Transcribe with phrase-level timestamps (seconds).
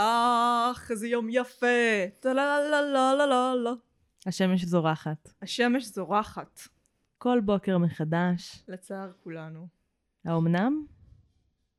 [0.00, 1.66] אך, איזה יום יפה.
[2.20, 3.70] טה לה לה לה לה לה לה.
[4.26, 5.28] השמש זורחת.
[5.42, 6.60] השמש זורחת,
[7.18, 8.64] כל בוקר מחדש.
[8.68, 9.68] לצער כולנו.
[10.24, 10.86] האומנם?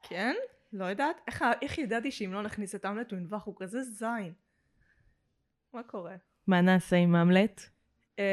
[0.02, 0.36] כן?
[0.74, 1.16] לא יודעת?
[1.28, 3.44] איך, איך ידעתי שאם לא נכניס את המלט הוא ינבח?
[3.44, 4.34] הוא כזה זין.
[5.74, 6.16] מה קורה?
[6.48, 7.62] מה נעשה עם המלט?
[8.18, 8.24] אמ,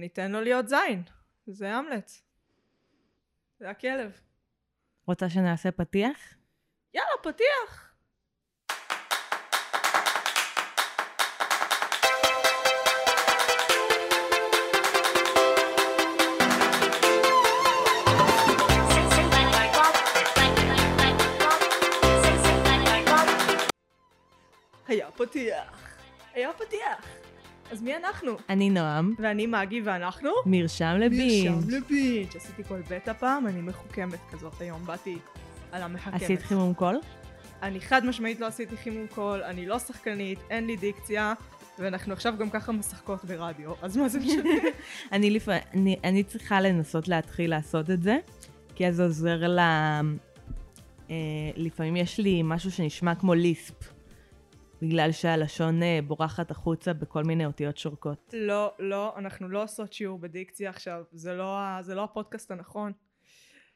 [0.00, 1.02] ניתן לו להיות זין.
[1.46, 2.10] זה המלט.
[3.58, 4.20] זה הכלב.
[5.06, 6.34] רוצה שנעשה פתיח?
[6.94, 7.89] יאללה, פתיח!
[25.20, 25.96] פתיח.
[26.34, 27.06] היה פתיח.
[27.70, 28.32] אז מי אנחנו?
[28.48, 30.30] אני נועם, ואני מגי ואנחנו?
[30.46, 31.50] מרשם לבינג'.
[31.50, 32.36] מרשם לבינג'.
[32.36, 35.18] עשיתי כל בטא פעם, אני מחוכמת כזאת היום, באתי
[35.72, 36.22] על המחכמת.
[36.22, 37.00] עשית חימום קול?
[37.62, 41.32] אני חד משמעית לא עשיתי חימום קול, אני לא שחקנית, אין לי דיקציה,
[41.78, 44.50] ואנחנו עכשיו גם ככה משחקות ברדיו, אז מה זה משנה?
[45.12, 45.48] אני, לפ...
[45.48, 48.18] אני, אני צריכה לנסות להתחיל לעשות את זה,
[48.74, 49.58] כי אז עוזר ל...
[49.58, 51.16] אה,
[51.56, 53.74] לפעמים יש לי משהו שנשמע כמו ליספ,
[54.82, 58.34] בגלל שהלשון אה, בורחת החוצה בכל מיני אותיות שורקות.
[58.36, 62.92] לא, לא, אנחנו לא עושות שיעור בדיקציה עכשיו, זה לא, זה לא הפודקאסט הנכון.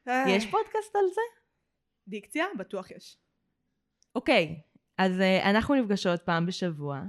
[0.06, 1.20] יש פודקאסט על זה?
[2.08, 2.44] דיקציה?
[2.58, 3.16] בטוח יש.
[4.14, 4.60] אוקיי,
[4.98, 7.02] אז uh, אנחנו נפגשות פעם בשבוע,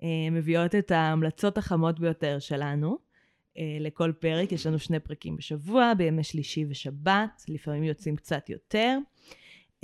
[0.00, 5.94] uh, מביאות את ההמלצות החמות ביותר שלנו uh, לכל פרק, יש לנו שני פרקים בשבוע,
[5.94, 8.98] בימי שלישי ושבת, לפעמים יוצאים קצת יותר.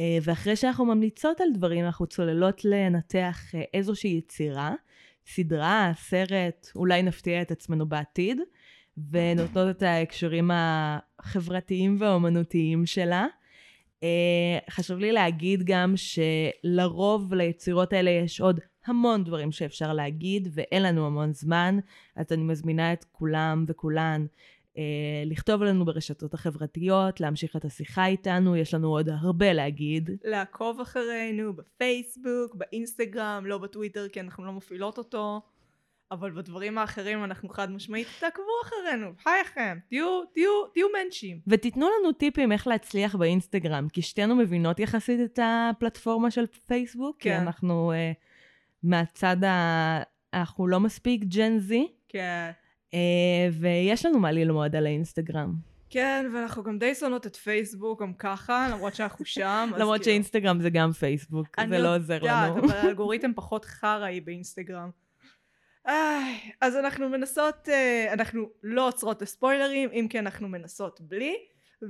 [0.00, 4.74] Uh, ואחרי שאנחנו ממליצות על דברים, אנחנו צוללות לנתח uh, איזושהי יצירה,
[5.26, 8.40] סדרה, סרט, אולי נפתיע את עצמנו בעתיד,
[9.10, 13.26] ונותנות את ההקשרים החברתיים והאומנותיים שלה.
[14.00, 14.04] Uh,
[14.70, 21.06] חשוב לי להגיד גם שלרוב ליצירות האלה יש עוד המון דברים שאפשר להגיד, ואין לנו
[21.06, 21.78] המון זמן,
[22.16, 24.26] אז אני מזמינה את כולם וכולן
[25.26, 30.10] לכתוב לנו ברשתות החברתיות, להמשיך את השיחה איתנו, יש לנו עוד הרבה להגיד.
[30.24, 35.40] לעקוב אחרינו בפייסבוק, באינסטגרם, לא בטוויטר כי אנחנו לא מפעילות אותו,
[36.10, 41.40] אבל בדברים האחרים אנחנו חד משמעית, תעקבו אחרינו, חייכם, תהיו, תהיו, תהיו מנצ'ים.
[41.46, 47.28] ותיתנו לנו טיפים איך להצליח באינסטגרם, כי שתינו מבינות יחסית את הפלטפורמה של פייסבוק, כי
[47.28, 47.40] כן.
[47.40, 48.16] אנחנו uh,
[48.82, 50.02] מהצד ה...
[50.34, 51.88] אנחנו לא מספיק ג'ן זי.
[52.08, 52.50] כן.
[52.90, 52.94] Uh,
[53.52, 55.54] ויש לנו מה ללמוד על האינסטגרם.
[55.90, 59.70] כן, ואנחנו גם די שונאות את פייסבוק גם ככה, למרות שאנחנו שם.
[59.76, 62.64] למרות כאילו- שאינסטגרם זה גם פייסבוק, אני זה לא עוזר יודעת, לנו.
[62.64, 64.90] אבל האלגוריתם פחות חרא באינסטגרם.
[66.60, 71.36] אז אנחנו מנסות, אה, אנחנו לא עוצרות לספוילרים, אם כי אנחנו מנסות בלי,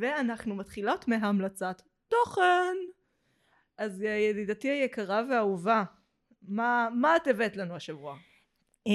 [0.01, 2.77] ואנחנו מתחילות מהמלצת תוכן.
[3.79, 5.85] אז אה, ידידתי היקרה והאהובה,
[6.49, 8.17] מה, מה את הבאת לנו השבוע?
[8.89, 8.93] Uh,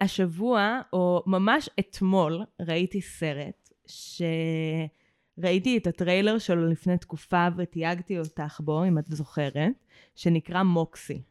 [0.00, 8.84] השבוע, או ממש אתמול, ראיתי סרט שראיתי את הטריילר שלו לפני תקופה ותייגתי אותך בו,
[8.84, 9.72] אם את זוכרת,
[10.14, 11.22] שנקרא מוקסי.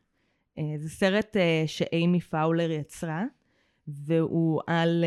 [0.59, 3.23] Uh, זה סרט uh, שאימי פאולר יצרה,
[3.87, 5.05] והוא על,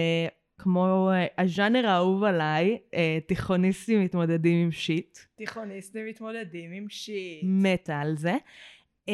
[0.58, 2.78] כמו הז'אנר האהוב עליי,
[3.26, 5.18] תיכוניסטים מתמודדים עם שיט.
[5.34, 7.40] תיכוניסטים מתמודדים עם שיט.
[7.42, 8.34] מתה על זה.
[9.06, 9.10] Um,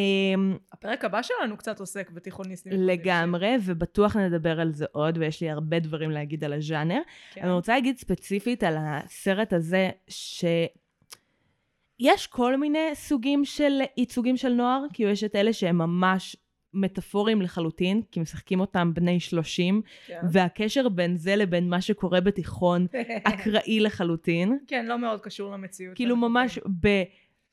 [0.72, 2.72] הפרק הבא שלנו קצת עוסק בתיכוניסטים.
[2.72, 7.00] לגמרי, ובטוח נדבר על זה עוד, ויש לי הרבה דברים להגיד על הז'אנר.
[7.34, 7.44] שיט.
[7.44, 14.84] אני רוצה להגיד ספציפית על הסרט הזה, שיש כל מיני סוגים של ייצוגים של נוער,
[14.92, 16.36] כאילו יש את אלה שהם ממש
[16.74, 20.20] מטאפוריים לחלוטין, כי משחקים אותם בני 30, כן.
[20.32, 22.86] והקשר בין זה לבין מה שקורה בתיכון
[23.24, 24.58] אקראי לחלוטין.
[24.66, 25.96] כן, לא מאוד קשור למציאות.
[25.96, 26.58] כאילו ממש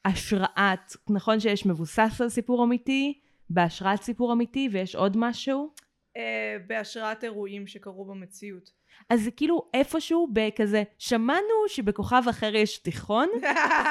[0.06, 5.70] בהשראת, נכון שיש מבוסס על סיפור אמיתי, בהשראת סיפור אמיתי, ויש עוד משהו?
[6.18, 8.70] אה, בהשראת אירועים שקרו במציאות.
[9.10, 13.30] אז זה כאילו איפשהו בכזה, שמענו שבכוכב אחר יש תיכון,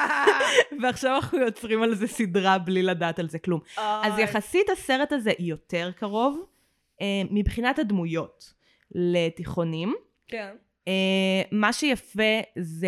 [0.81, 3.59] ועכשיו אנחנו יוצרים על זה סדרה בלי לדעת על זה כלום.
[3.77, 6.45] אז יחסית הסרט הזה יותר קרוב,
[7.01, 8.53] אה, מבחינת הדמויות,
[8.91, 9.95] לתיכונים.
[10.27, 10.55] כן.
[10.87, 12.87] אה, מה שיפה זה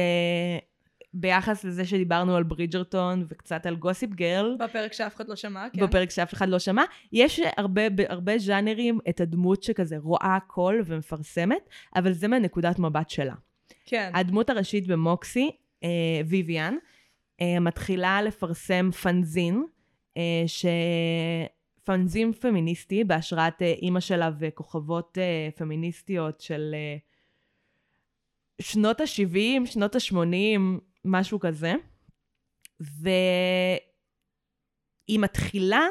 [1.13, 5.81] ביחס לזה שדיברנו על ברידג'רטון וקצת על גוסיפ גרל, בפרק שאף אחד לא שמע, כן.
[5.85, 11.69] בפרק שאף אחד לא שמע, יש הרבה, בהרבה ז'אנרים את הדמות שכזה רואה הכל ומפרסמת,
[11.95, 13.35] אבל זה מהנקודת מבט שלה.
[13.85, 14.11] כן.
[14.13, 15.51] הדמות הראשית במוקסי,
[15.83, 15.89] אה,
[16.27, 16.75] ויויאן,
[17.41, 19.63] אה, מתחילה לפרסם פנזין,
[20.17, 20.65] אה, ש...
[21.87, 26.97] פנזין פמיניסטי בהשראת אה, אימא שלה וכוכבות אה, פמיניסטיות של אה,
[28.61, 30.59] שנות ה-70, שנות ה-80,
[31.07, 31.73] משהו כזה.
[32.79, 33.79] והיא
[35.19, 35.85] מתחילה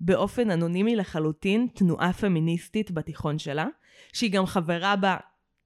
[0.00, 3.66] באופן אנונימי לחלוטין תנועה פמיניסטית בתיכון שלה,
[4.12, 5.16] שהיא גם חברה בה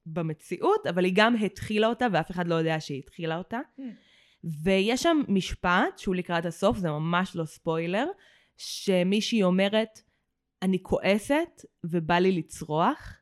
[0.07, 3.59] במציאות, אבל היא גם התחילה אותה ואף אחד לא יודע שהיא התחילה אותה.
[3.79, 3.83] Hmm.
[4.63, 8.07] ויש שם משפט שהוא לקראת הסוף, זה ממש לא ספוילר,
[8.57, 10.01] שמישהי אומרת,
[10.63, 13.15] אני כועסת ובא לי לצרוח,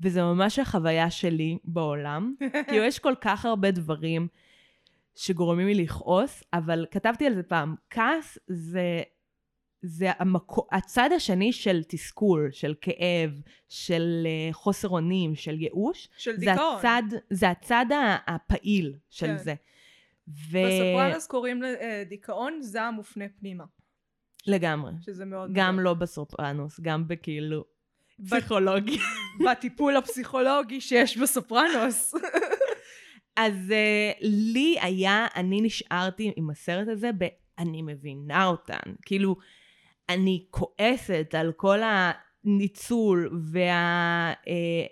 [0.00, 2.34] וזה ממש החוויה שלי בעולם.
[2.68, 4.28] כאילו יש כל כך הרבה דברים
[5.14, 9.02] שגורמים לי לכעוס, אבל כתבתי על זה פעם, כעס זה,
[9.82, 13.30] זה המקו, הצד השני של תסכול, של כאב,
[13.68, 16.08] של uh, חוסר אונים, של ייאוש.
[16.16, 16.78] של זה דיכאון.
[16.78, 17.86] הצד, זה הצד
[18.26, 19.38] הפעיל של כן.
[19.38, 19.54] זה.
[20.28, 20.58] ו...
[20.66, 23.64] בסופרנוס קוראים לדיכאון זעם מופנה פנימה,
[24.46, 24.92] לגמרי.
[25.00, 25.50] שזה מאוד...
[25.52, 25.84] גם מדהים.
[25.84, 27.64] לא בסופרנוס, גם בכאילו
[28.26, 28.98] פסיכולוגי.
[29.46, 32.14] בטיפול הפסיכולוגי שיש בסופרנוס.
[33.36, 37.24] אז uh, לי היה, אני נשארתי עם הסרט הזה ב...
[37.58, 38.92] אני מבינה אותן.
[39.06, 39.36] כאילו,
[40.08, 41.78] אני כועסת על כל
[42.44, 43.42] הניצול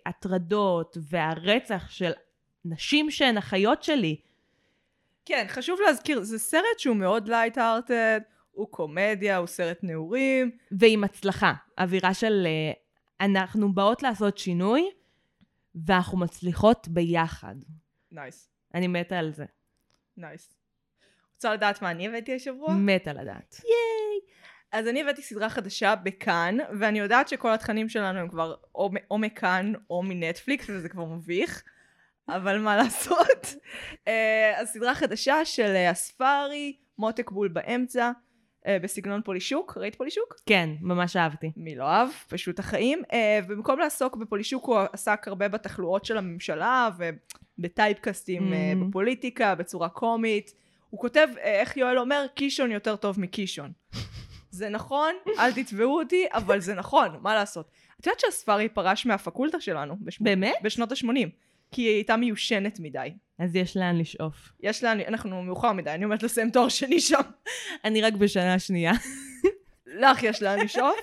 [0.07, 2.11] וההטרדות והרצח של
[2.65, 4.17] נשים שהן אחיות שלי.
[5.25, 8.21] כן, חשוב להזכיר, זה סרט שהוא מאוד light-hearted,
[8.53, 10.51] הוא קומדיה, הוא סרט נעורים.
[10.73, 11.55] ועם הצלחה.
[11.79, 14.91] אווירה של uh, אנחנו באות לעשות שינוי,
[15.87, 17.55] ואנחנו מצליחות ביחד.
[18.13, 19.45] nice, אני מתה על זה.
[20.17, 20.55] nice.
[21.35, 22.75] רוצה לדעת מה אני הבאתי השבוע?
[22.75, 23.61] מתה לדעת.
[24.73, 29.19] אז אני הבאתי סדרה חדשה בכאן, ואני יודעת שכל התכנים שלנו הם כבר או, או
[29.19, 31.63] מכאן או מנטפליקס, וזה כבר מביך,
[32.29, 33.55] אבל מה לעשות.
[34.09, 38.11] אה, אז סדרה חדשה של אה, הספארי, מותק בול באמצע, אה,
[38.69, 40.35] בסגנון פולישוק, ראית פולישוק?
[40.47, 41.53] כן, ממש אהבתי.
[41.57, 42.09] מי לא אהב?
[42.29, 43.03] פשוט החיים.
[43.13, 46.89] אה, ובמקום לעסוק בפולישוק הוא עסק הרבה בתחלואות של הממשלה
[47.59, 48.85] ובטייפקאסטים אה, Mhm.
[48.89, 50.55] בפוליטיקה, בצורה קומית.
[50.91, 53.73] הוא כותב, אה, איך יואל אומר, קישון יותר טוב מקישון.
[54.51, 57.71] זה נכון, אל תתבעו אותי, אבל זה נכון, מה לעשות.
[58.01, 59.97] את יודעת שהספארי פרש מהפקולטה שלנו?
[60.01, 60.25] בשמ...
[60.25, 60.55] באמת?
[60.63, 61.29] בשנות ה-80.
[61.71, 63.13] כי היא הייתה מיושנת מדי.
[63.39, 64.53] אז יש לאן לשאוף.
[64.61, 67.21] יש לה, אנחנו מאוחר מדי, אני עומדת לסיים תואר שני שם.
[67.85, 68.93] אני רק בשנה שנייה.
[69.87, 70.97] לך יש לאן לשאוף.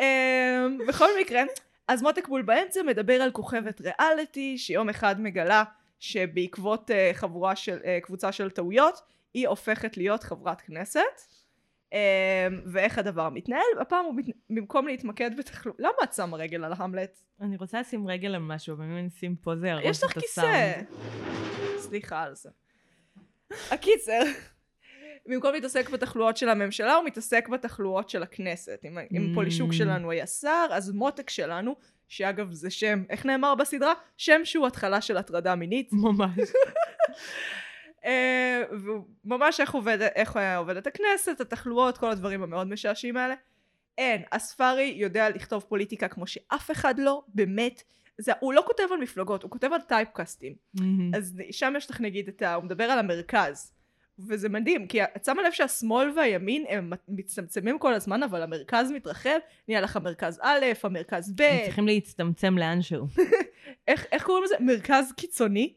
[0.00, 1.42] אמ, בכל מקרה,
[1.88, 5.64] אז מותק בול באמצע מדבר על כוכבת ריאליטי, שיום אחד מגלה
[6.00, 9.00] שבעקבות אה, חבורה של, אה, קבוצה של טעויות,
[9.34, 11.00] היא הופכת להיות חברת כנסת.
[11.92, 11.98] אמ,
[12.66, 14.24] ואיך הדבר מתנהל, הפעם הוא מת...
[14.50, 17.18] במקום להתמקד בתחלואה, למה את שמה רגל על המלט?
[17.40, 20.12] אני רוצה לשים רגל על משהו, אבל אם אני אשים פה זה יהרוס יש לך
[20.16, 20.40] את כיסא.
[20.40, 20.86] הסאונד.
[21.78, 22.50] סליחה על זה.
[23.70, 24.22] הקיצר,
[25.26, 28.80] במקום להתעסק בתחלואות של הממשלה, הוא מתעסק בתחלואות של הכנסת.
[28.84, 29.34] אם, אם Mm.
[29.34, 31.76] פולישוק שלנו היה שר, אז מותק שלנו,
[32.08, 33.92] שאגב זה שם, איך נאמר בסדרה?
[34.16, 35.88] שם שהוא התחלה של הטרדה מינית.
[35.92, 36.38] ממש.
[38.04, 38.62] אה,
[39.24, 43.34] ממש איך, עובד, איך עובדת הכנסת, התחלואות, כל הדברים המאוד משעשעים האלה.
[43.98, 47.82] אין, הספארי יודע לכתוב פוליטיקה כמו שאף אחד לא, באמת.
[48.18, 50.54] זה, הוא לא כותב על מפלגות, הוא כותב על טייפקאסטים.
[50.74, 51.14] מהמם.
[51.14, 52.54] אז שם יש לך נגיד את ה...
[52.54, 53.72] הוא מדבר על המרכז.
[54.28, 59.38] וזה מדהים, כי את שמה לב שהשמאל והימין הם מצטמצמים כל הזמן, אבל המרכז מתרחב,
[59.68, 63.06] נהיה לך מרכז א', המרכז ב', הם צריכים להצטמצם לאנשהו.
[63.88, 64.54] איך, איך קוראים לזה?
[64.60, 65.74] מרכז קיצוני?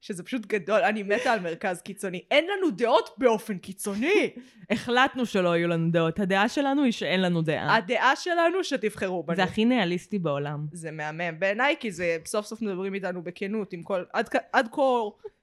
[0.00, 2.24] שזה פשוט גדול, אני מתה על מרכז קיצוני.
[2.30, 4.30] אין לנו דעות באופן קיצוני.
[4.70, 6.20] החלטנו שלא יהיו לנו דעות.
[6.20, 7.76] הדעה שלנו היא שאין לנו דעה.
[7.76, 9.36] הדעה שלנו שתבחרו בנו.
[9.36, 10.66] זה הכי ניאליסטי בעולם.
[10.72, 14.04] זה מהמם בעיניי, כי זה סוף סוף מדברים איתנו בכנות, עם כל...
[14.12, 14.82] עד, עד כה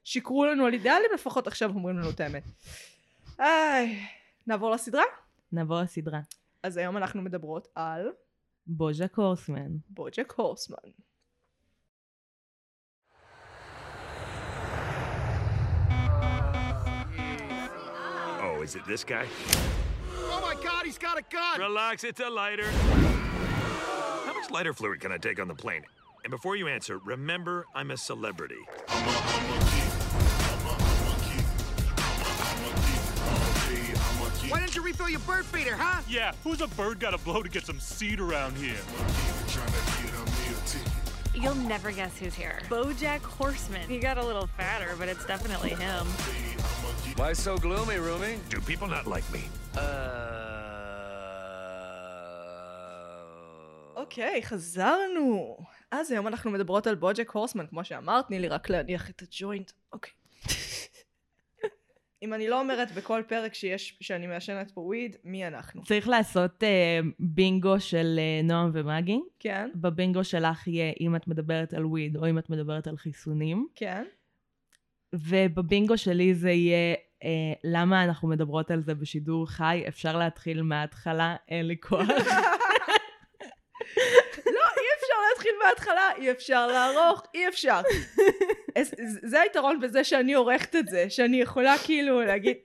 [0.04, 2.42] שיקרו לנו על אידיאלים, לפחות עכשיו אומרים לנו את האמת.
[3.40, 3.98] איי,
[4.46, 5.02] נעבור לסדרה?
[5.52, 6.20] נעבור לסדרה.
[6.62, 8.08] אז היום אנחנו מדברות על
[8.66, 9.70] בוז'ה קורסמן.
[9.90, 10.90] בוג'ק הורסמן.
[18.68, 19.24] Is it this guy?
[20.14, 21.58] Oh my god, he's got a gun!
[21.58, 22.70] Relax, it's a lighter.
[24.26, 25.84] How much lighter fluid can I take on the plane?
[26.22, 28.60] And before you answer, remember I'm a celebrity.
[34.50, 36.02] Why didn't you refill your bird feeder, huh?
[36.06, 38.76] Yeah, who's a bird got to blow to get some seed around here?
[41.34, 42.58] You'll never guess who's here.
[42.68, 43.88] Bojack Horseman.
[43.88, 46.06] He got a little fatter, but it's definitely him.
[47.18, 48.32] Why so gloomy, Rumi?
[48.48, 49.42] Do people not like me?
[49.74, 49.80] Uh.
[53.96, 55.56] אוקיי, חזרנו.
[55.90, 59.72] אז היום אנחנו מדברות על בוג'ק הורסמן, כמו שאמרת, תני לי רק להניח את הג'וינט.
[59.92, 60.12] אוקיי.
[62.22, 65.82] אם אני לא אומרת בכל פרק שיש, שאני מעשנת פה וויד, מי אנחנו?
[65.84, 69.20] צריך לעשות אה, בינגו של אה, נועם ומגי.
[69.38, 73.68] כן, בבינגו שלך יהיה אם את מדברת על וויד או אם את מדברת על חיסונים.
[73.74, 74.04] כן.
[75.12, 76.94] ובבינגו שלי זה יהיה
[77.64, 82.08] למה אנחנו מדברות על זה בשידור חי, אפשר להתחיל מההתחלה, אין לי כוח.
[84.46, 87.80] לא, אי אפשר להתחיל מההתחלה, אי אפשר לערוך, אי אפשר.
[89.22, 92.56] זה היתרון בזה שאני עורכת את זה, שאני יכולה כאילו להגיד...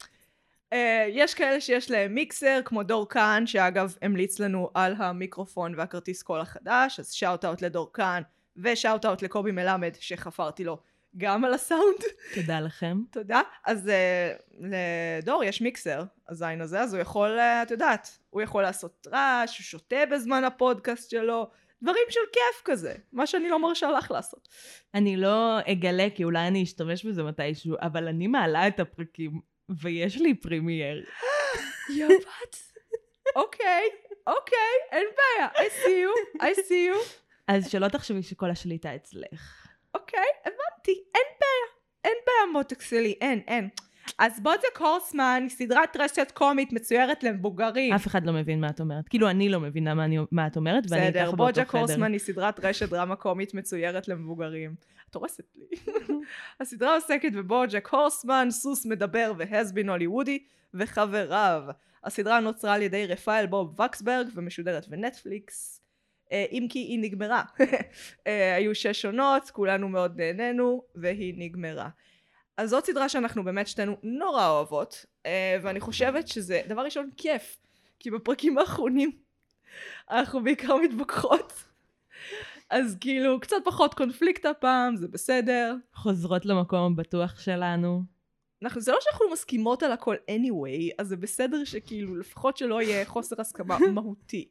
[0.74, 6.22] אה, יש כאלה שיש להם מיקסר, כמו דור כאן, שאגב המליץ לנו על המיקרופון והכרטיס
[6.22, 8.22] קול החדש, אז shout out לדור כאן,
[8.58, 10.78] ו shout out לקובי מלמד, שחפרתי לו
[11.18, 12.04] גם על הסאונד.
[12.36, 12.98] תודה לכם.
[13.12, 13.42] תודה.
[13.66, 18.62] אז uh, לדור יש מיקסר, הזין הזה, אז הוא יכול, uh, את יודעת, הוא יכול
[18.62, 21.50] לעשות רעש, הוא שותה בזמן הפודקאסט שלו,
[21.84, 24.50] דברים של כיף כזה, מה שאני לא מרשה לך לעשות.
[24.94, 29.42] אני לא אגלה, כי אולי אני אשתמש בזה מתישהו, אבל אני מעלה את הפרקים,
[29.82, 31.06] ויש לי Premiere.
[31.98, 32.58] יא בת.
[33.36, 33.84] אוקיי,
[34.28, 34.58] אוקיי,
[34.92, 37.24] אין בעיה, I see you, I see you.
[37.48, 39.68] אז שלא תחשבי שכל השליטה אצלך.
[39.96, 41.74] אוקיי, הבנתי, אין בעיה.
[42.04, 43.70] אין בעיה מותק שלי, אין, אין.
[44.20, 47.94] אז בוג'ק הורסמן היא סדרת רשת קומית מצוירת למבוגרים.
[47.94, 49.08] אף אחד לא מבין מה את אומרת.
[49.08, 51.80] כאילו, אני לא מבינה מה, אני, מה את אומרת, ואני איתך בסדר, באותו בוג'ק חדר.
[51.80, 54.76] הורסמן היא סדרת רשת דרמה קומית מצוירת למבוגרים.
[55.10, 55.78] את הורסת לי.
[56.60, 61.64] הסדרה עוסקת בבוג'ק הורסמן, סוס מדבר והסבין הוליוודי וחבריו.
[62.04, 65.83] הסדרה נוצרה על ידי רפאל בוב וקסברג ומשודרת בנטפליקס.
[66.32, 67.44] אה, אם כי היא נגמרה.
[68.28, 71.90] אה, היו שש עונות, כולנו מאוד נהנינו, והיא נגמרה.
[72.58, 77.58] אז זאת סדרה שאנחנו באמת שתינו נורא אוהבות, אה, ואני חושבת שזה דבר ראשון כיף,
[78.00, 79.12] כי בפרקים האחרונים
[80.12, 81.54] אנחנו בעיקר מתווכחות.
[82.70, 85.76] אז כאילו, קצת פחות קונפליקט הפעם, זה בסדר.
[85.94, 88.02] חוזרות למקום הבטוח שלנו.
[88.64, 93.06] אנחנו, זה לא שאנחנו מסכימות על הכל anyway, אז זה בסדר שכאילו, לפחות שלא יהיה
[93.06, 94.48] חוסר הסכמה מהותי.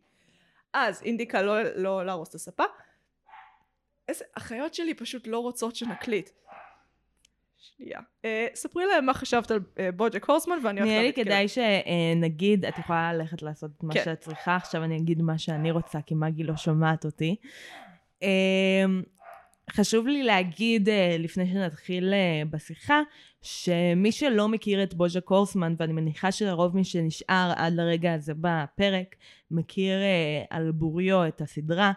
[0.72, 2.64] אז אינדיקה לא, לא להרוס את הספה.
[4.08, 6.30] איזה, החיות שלי פשוט לא רוצות שנקליט.
[7.58, 8.00] שנייה.
[8.24, 11.46] אה, ספרי להם מה חשבת על אה, בוג'ק הורסמן ואני הולכת נראה לי להגיד כדאי
[11.48, 14.04] שנגיד, את יכולה ללכת לעשות את מה כן.
[14.04, 17.36] שאת צריכה, עכשיו אני אגיד מה שאני רוצה, כי מגי לא שומעת אותי.
[18.22, 19.02] אמ,
[19.70, 23.00] חשוב לי להגיד, אה, לפני שנתחיל אה, בשיחה,
[23.42, 29.16] שמי שלא מכיר את בוז'ה קורסמן, ואני מניחה שלרוב מי שנשאר עד לרגע הזה בפרק,
[29.50, 31.92] מכיר אה, על בוריו את הסדרה,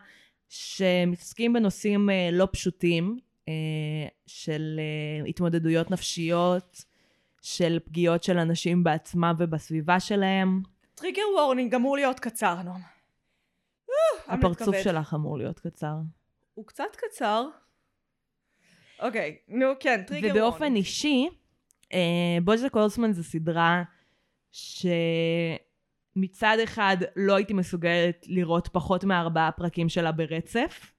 [0.50, 3.54] שמתעסקים בנושאים אה, לא פשוטים, אה,
[4.26, 6.86] של אה, התמודדויות נפשיות,
[7.42, 10.62] של פגיעות של אנשים בעצמם ובסביבה שלהם.
[10.96, 12.82] טריגר וורנינג אמור להיות קצר, נועם.
[14.28, 14.76] הפרצוף.
[14.84, 15.96] שלך אמור להיות קצר.
[16.54, 17.48] הוא קצת קצר.
[19.00, 20.78] אוקיי, נו כן, טריגר ובאופן warning.
[20.78, 21.28] אישי,
[21.94, 23.84] אה, בוז'ק הורסמן זו סדרה
[24.52, 25.58] שמצד
[26.64, 30.92] אחד לא הייתי מסוגלת לראות פחות מארבעה פרקים שלה ברצף.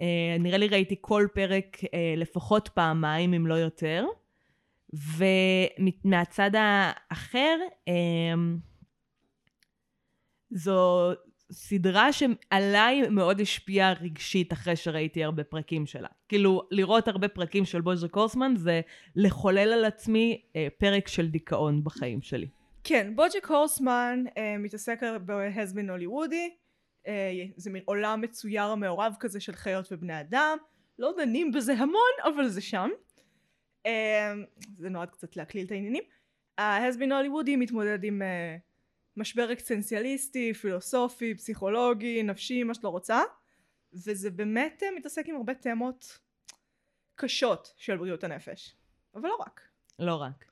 [0.00, 4.04] אה, נראה לי ראיתי כל פרק אה, לפחות פעמיים, אם לא יותר.
[4.92, 8.34] ומהצד האחר, אה,
[10.50, 11.10] זו
[11.50, 16.08] סדרה שעליי מאוד השפיעה רגשית אחרי שראיתי הרבה פרקים שלה.
[16.28, 18.80] כאילו, לראות הרבה פרקים של בוז'ק הורסמן זה
[19.16, 22.48] לחולל על עצמי אה, פרק של דיכאון בחיים שלי.
[22.84, 26.50] כן, בוג'ק הורסמן אה, מתעסק בהסבין הוליוודי,
[27.06, 30.58] אה, זה מין עולם מצויר מעורב כזה של חיות ובני אדם,
[30.98, 32.90] לא דנים בזה המון, אבל זה שם.
[33.86, 34.32] אה,
[34.78, 36.02] זה נועד קצת להקליל את העניינים.
[36.58, 38.56] ההסבין הוליוודי מתמודד עם אה,
[39.16, 43.22] משבר אקסטנציאליסטי, פילוסופי, פסיכולוגי, נפשי, מה שאת לא רוצה,
[43.92, 46.18] וזה באמת אה, מתעסק עם הרבה תמות
[47.14, 48.76] קשות של בריאות הנפש,
[49.14, 49.60] אבל לא רק.
[49.98, 50.44] לא רק.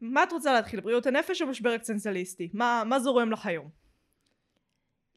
[0.00, 0.80] מה את רוצה להתחיל?
[0.80, 2.50] בריאות הנפש או משבר אקסטנציאליסטי?
[2.52, 3.70] מה, מה זורם לך היום?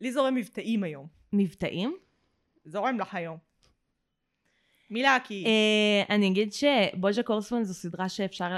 [0.02, 1.08] לי זורם מבטאים היום.
[1.34, 1.98] מבטאים?
[2.66, 3.38] זורם לך היום.
[4.90, 5.46] מילה כי...
[5.46, 8.58] אה, אני אגיד שבוז'ק הורסמן זו סדרה שאפשר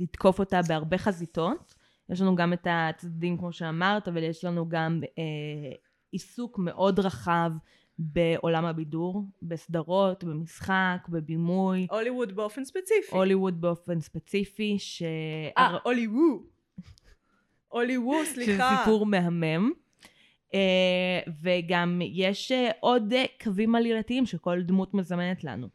[0.00, 1.74] לתקוף אותה בהרבה חזיתות.
[2.10, 5.72] יש לנו גם את הצדדים כמו שאמרת, אבל יש לנו גם אה,
[6.12, 7.50] עיסוק מאוד רחב
[7.98, 13.10] בעולם הבידור, בסדרות, במשחק, בבימוי, הוליווד באופן ספציפי.
[13.16, 15.02] הוליווד באופן ספציפי, ש...
[15.58, 15.76] אה.
[17.68, 18.76] הוליווד, שזה סליחה.
[18.78, 19.70] סיפור מהמם.
[20.48, 20.52] Uh,
[21.42, 25.68] וגם יש uh, עוד uh, קווים עלילתיים שכל דמות מזמנת לנו.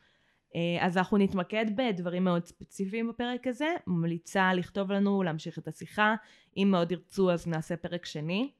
[0.56, 3.68] Uh, אז אנחנו נתמקד בדברים מאוד ספציפיים בפרק הזה.
[3.88, 6.16] ממליצה לכתוב לנו, להמשיך את השיחה.
[6.58, 8.52] אם מאוד ירצו אז נעשה פרק שני.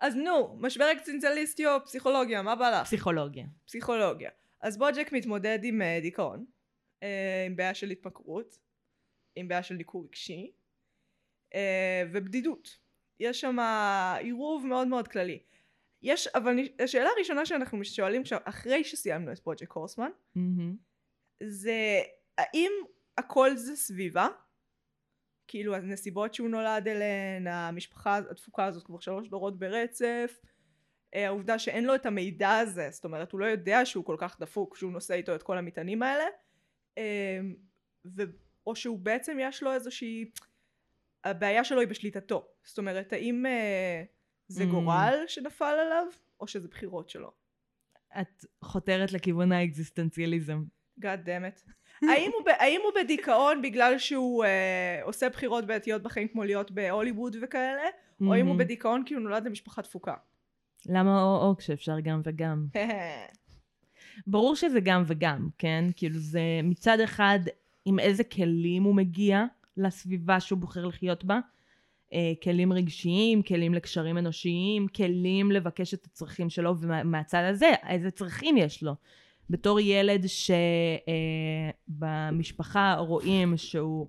[0.00, 2.86] אז נו, משבר אקסטנציאליסטי או פסיכולוגיה, מה בא לך?
[2.86, 3.46] פסיכולוגיה.
[3.66, 4.30] פסיכולוגיה.
[4.60, 6.44] אז בוג'ק מתמודד עם אה, דיכאון,
[7.02, 8.58] אה, עם בעיה של התמכרות,
[9.36, 10.52] עם בעיה של ניכור רגשי,
[11.54, 12.78] אה, ובדידות.
[13.20, 13.56] יש שם
[14.18, 15.38] עירוב מאוד מאוד כללי.
[16.02, 20.76] יש, אבל השאלה הראשונה שאנחנו שואלים עכשיו, אחרי שסיימנו את בוג'ק הורסמן, מהמם.
[21.42, 22.00] זה
[22.38, 22.72] האם
[23.18, 24.28] הכל זה סביבה.
[25.48, 30.40] כאילו הנסיבות שהוא נולד אליהן, המשפחה הדפוקה הזאת כבר שלוש דורות ברצף,
[31.14, 34.40] אה, העובדה שאין לו את המידע הזה, זאת אומרת הוא לא יודע שהוא כל כך
[34.40, 36.24] דפוק שהוא נושא איתו את כל המטענים האלה,
[36.98, 37.40] אה,
[38.16, 38.22] ו...
[38.66, 40.30] או שהוא בעצם יש לו איזושהי,
[41.24, 44.02] הבעיה שלו היא בשליטתו, זאת אומרת האם אה,
[44.50, 44.66] זה Mm.
[44.66, 46.06] גורל שנפל עליו,
[46.40, 47.30] או שזה בחירות שלו.
[48.20, 50.62] את חותרת לכיוון האקזיסטנציאליזם.
[51.00, 51.70] God damn it.
[52.10, 57.36] האם הוא, האם הוא בדיכאון בגלל שהוא אה, עושה בחירות בעייתיות בחיים כמו להיות בהוליווד
[57.42, 58.58] וכאלה, או אם הוא מהמם.
[58.58, 60.14] בדיכאון כי הוא נולד למשפחה תפוקה.
[60.86, 62.66] למה או-או כשאפשר גם וגם?
[64.26, 65.84] ברור שזה גם וגם, כן?
[65.96, 67.38] כאילו זה מצד אחד
[67.84, 69.44] עם איזה כלים הוא מגיע
[69.76, 71.40] לסביבה שהוא בוחר לחיות בה.
[72.12, 78.56] אה, כלים רגשיים, כלים לקשרים אנושיים, כלים לבקש את הצרכים שלו, ומהצד הזה, איזה צרכים
[78.56, 78.94] יש לו.
[79.50, 80.24] בתור ילד
[81.88, 84.06] שבמשפחה רואים שהוא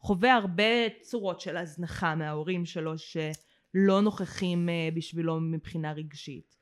[0.00, 6.56] חווה הרבה צורות של הזנחה מההורים שלו שלא נוכחים אה, בשבילו מבחינה רגשית.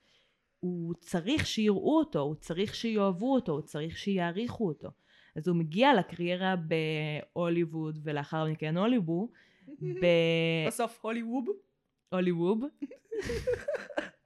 [0.61, 4.89] הוא צריך שיראו אותו, הוא צריך שיאהבו אותו, הוא צריך שיעריכו אותו.
[5.37, 9.29] אז הוא מגיע לקריירה בהוליווד ולאחר מכן הוליווד,
[10.67, 11.45] בסוף הוליווד,
[12.13, 12.65] בהוליווד,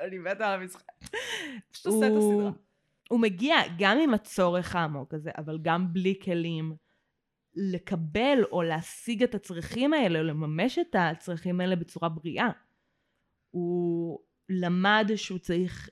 [0.00, 0.92] אני מתה על המשחק.
[1.70, 2.50] פשוט עושה את הסדרה.
[3.10, 6.76] הוא מגיע גם עם הצורך העמוק הזה, אבל גם בלי כלים
[7.54, 12.50] לקבל או להשיג את הצרכים האלה, או לממש את הצרכים האלה בצורה בריאה.
[13.50, 15.90] הוא למד שהוא צריך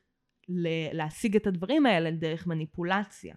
[0.92, 3.36] להשיג את הדברים האלה דרך מניפולציה,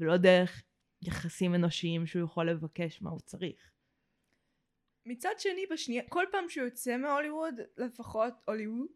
[0.00, 0.62] ולא דרך
[1.02, 3.71] יחסים אנושיים שהוא יכול לבקש מה הוא צריך.
[5.06, 8.86] מצד שני בשנייה, כל פעם שהוא יוצא מהוליווד, לפחות הוליווד,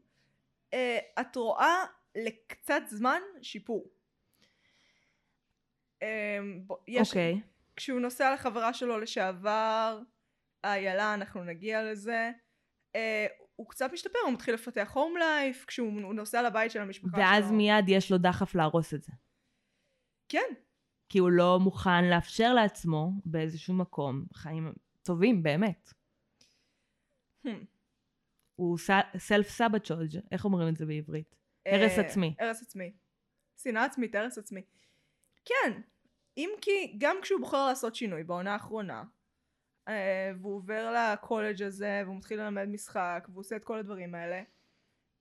[0.75, 1.85] אה, את רואה
[2.15, 3.91] לקצת זמן שיפור.
[6.03, 7.41] אה, בוא, יש, אוקיי.
[7.77, 10.01] כשהוא נוסע לחברה שלו לשעבר,
[10.65, 12.31] איילה, אנחנו נגיע לזה,
[12.97, 17.19] אה, הוא קצת משתפר, הוא מתחיל לפתח הום לייף, כשהוא הוא נוסע לבית של המשפחה
[17.19, 17.57] ואז שלו.
[17.57, 19.13] מיד יש לו דחף להרוס את זה.
[20.29, 20.55] כן,
[21.09, 25.93] כי הוא לא מוכן לאפשר לעצמו באיזשהו מקום חיים טובים באמת.
[27.47, 27.65] Hmm.
[28.57, 28.79] הוא
[29.19, 31.37] סלף סבצ'וג', איך אומרים את זה בעברית?
[31.67, 32.35] הרס אה, עצמי.
[32.39, 32.93] הרס עצמי.
[33.57, 34.63] שנאה עצמית, הרס עצמי.
[35.45, 35.81] כן,
[36.37, 39.05] אם כי גם כשהוא בוחר לעשות שינוי בעונה האחרונה,
[39.89, 44.43] אה, והוא עובר לקולג' הזה, והוא מתחיל ללמד משחק, והוא עושה את כל הדברים האלה,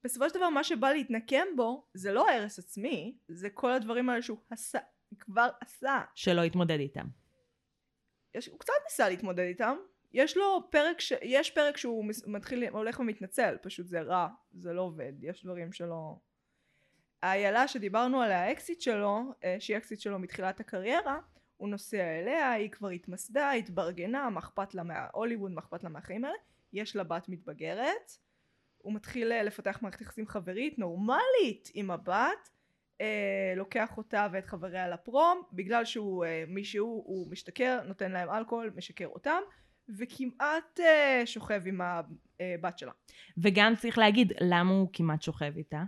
[0.04, 4.22] בסופו של דבר מה שבא להתנקם בו, זה לא הרס עצמי, זה כל הדברים האלה
[4.22, 4.80] שהוא עשה,
[5.20, 6.02] כבר עשה.
[6.16, 7.06] שלא יתמודד איתם.
[8.36, 9.78] יש, הוא קצת ניסה להתמודד איתם.
[10.16, 11.14] יש לו פרק, ש...
[11.22, 16.16] יש פרק שהוא מתחיל, הולך ומתנצל, פשוט זה רע, זה לא עובד, יש דברים שלא...
[17.22, 21.20] האיילה שדיברנו עליה, האקסיט שלו, אה, שהיא האקסיט שלו מתחילת הקריירה,
[21.58, 26.26] הוא נוסע אליה, היא כבר התמסדה, התברגנה, מה אכפת לה מההוליווד, מה אכפת לה מהחיים
[26.26, 26.38] האלה,
[26.74, 28.12] יש לה בת מתבגרת,
[28.78, 32.50] הוא מתחיל אה, לפתח מערכת יחסים חברית נורמלית עם הבת,
[33.02, 38.72] אה, לוקח אותה ואת חבריה לפרום, בגלל שהוא אה, מישהו, הוא משתכר, נותן להם אלכוהול,
[38.76, 39.42] משקר אותם,
[39.90, 42.92] וכמעט אה, שוכב עם הבת שלה.
[43.38, 45.84] וגם צריך להגיד למה הוא כמעט שוכב איתה,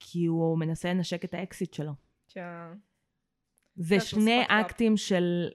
[0.00, 1.92] כי הוא מנסה לנשק את האקסית שלו.
[3.76, 4.42] זה שני.
[4.48, 5.48] אקטים של...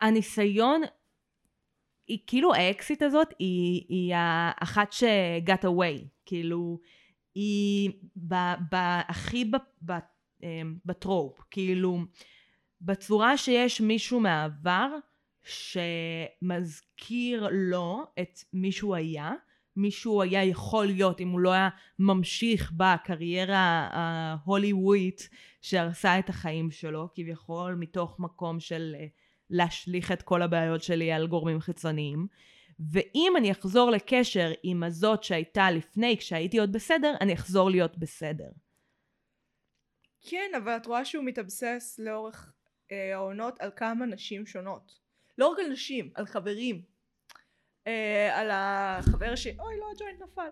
[0.00, 0.82] הניסיון,
[2.06, 6.78] היא כאילו האקסית הזאת היא, היא האחת ש-got away, כאילו
[7.34, 8.34] היא ב,
[8.72, 8.76] ב,
[9.08, 9.92] הכי ב, ב,
[10.42, 11.98] אמ, ב trope, כאילו
[12.80, 14.94] בצורה שיש מישהו מהעבר
[15.42, 19.32] שמזכיר לו את מי שהוא היה,
[19.76, 25.28] מי שהוא היה יכול להיות אם הוא לא היה ממשיך בקריירה ההוליוודית
[25.60, 29.06] שהרסה את החיים שלו, כביכול מתוך מקום של אה,
[29.50, 32.26] להשליך את כל הבעיות שלי על גורמים חיצוניים.
[32.92, 38.50] ואם אני אחזור לקשר עם הזאת שהייתה לפני, כשהייתי עוד בסדר, אני אחזור להיות בסדר.
[40.20, 42.52] כן, אבל את רואה שהוא מתאבסס לאורך
[42.92, 45.07] אה, העונות על כמה נשים שונות.
[45.38, 46.82] לא רק על נשים, על חברים.
[47.86, 49.46] אה, על החבר ש...
[49.46, 50.48] אוי, לא, הג'וינט נפל.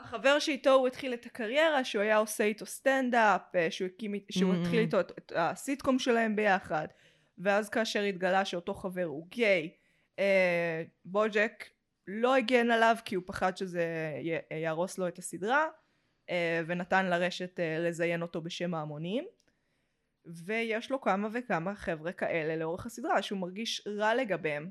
[0.00, 4.54] החבר שאיתו הוא התחיל את הקריירה, שהוא היה עושה איתו סטנדאפ, אה, שהוא, הקים, שהוא
[4.54, 4.56] Mm.
[4.56, 6.88] התחיל איתו את, את הסיטקום שלהם ביחד,
[7.38, 9.70] ואז כאשר התגלה שאותו חבר הוא גיי,
[10.18, 11.64] אה, בוג'ק
[12.06, 13.84] לא הגן עליו כי הוא פחד שזה
[14.22, 15.66] י- יהרוס לו את הסדרה,
[16.30, 19.24] אה, ונתן לרשת אה, לזיין אותו בשם ההמונים.
[20.26, 24.70] ויש לו כמה וכמה חבר'ה כאלה לאורך הסדרה שהוא מרגיש רע לגביהם.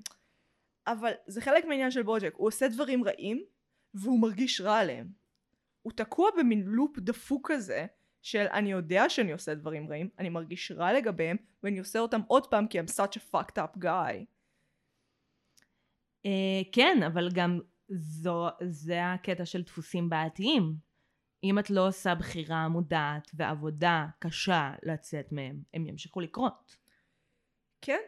[0.87, 3.43] אבל זה חלק מהעניין של בוג'ק, הוא עושה דברים רעים
[3.93, 5.07] והוא מרגיש רע עליהם.
[5.81, 7.85] הוא תקוע במין לופ דפוק כזה
[8.21, 12.47] של אני יודע שאני עושה דברים רעים, אני מרגיש רע לגביהם, ואני עושה אותם עוד
[12.47, 14.25] פעם כי I'm such a fucked up guy.
[16.25, 20.92] אה, כן, אבל גם זו, זה הקטע של דפוסים בעייתיים.
[21.43, 26.77] אם את לא עושה בחירה מודעת ועבודה קשה לצאת מהם, הם ימשיכו לקרות.
[27.81, 28.01] כן,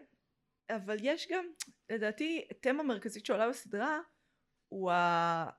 [0.70, 1.46] אבל יש גם,
[1.90, 4.00] לדעתי, תמה מרכזית שעולה בסדרה,
[4.70, 5.50] הוא ה...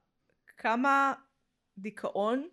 [0.56, 1.14] כמה
[1.78, 2.48] דיכאון.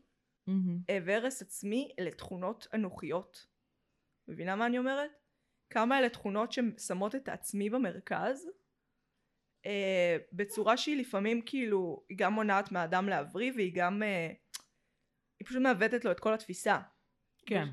[0.90, 3.48] אה, והרס עצמי אלה תכונות אנוכיות.
[4.28, 5.12] מבינה מה אני אומרת?
[5.70, 8.48] כמה אלה תכונות ששמות את העצמי במרכז,
[9.66, 14.32] אה, בצורה שהיא לפעמים כאילו, היא גם מונעת מהאדם להבריא והיא גם, אה,
[15.44, 16.80] היא פשוט מעוותת לו את כל התפיסה.
[17.46, 17.66] כן.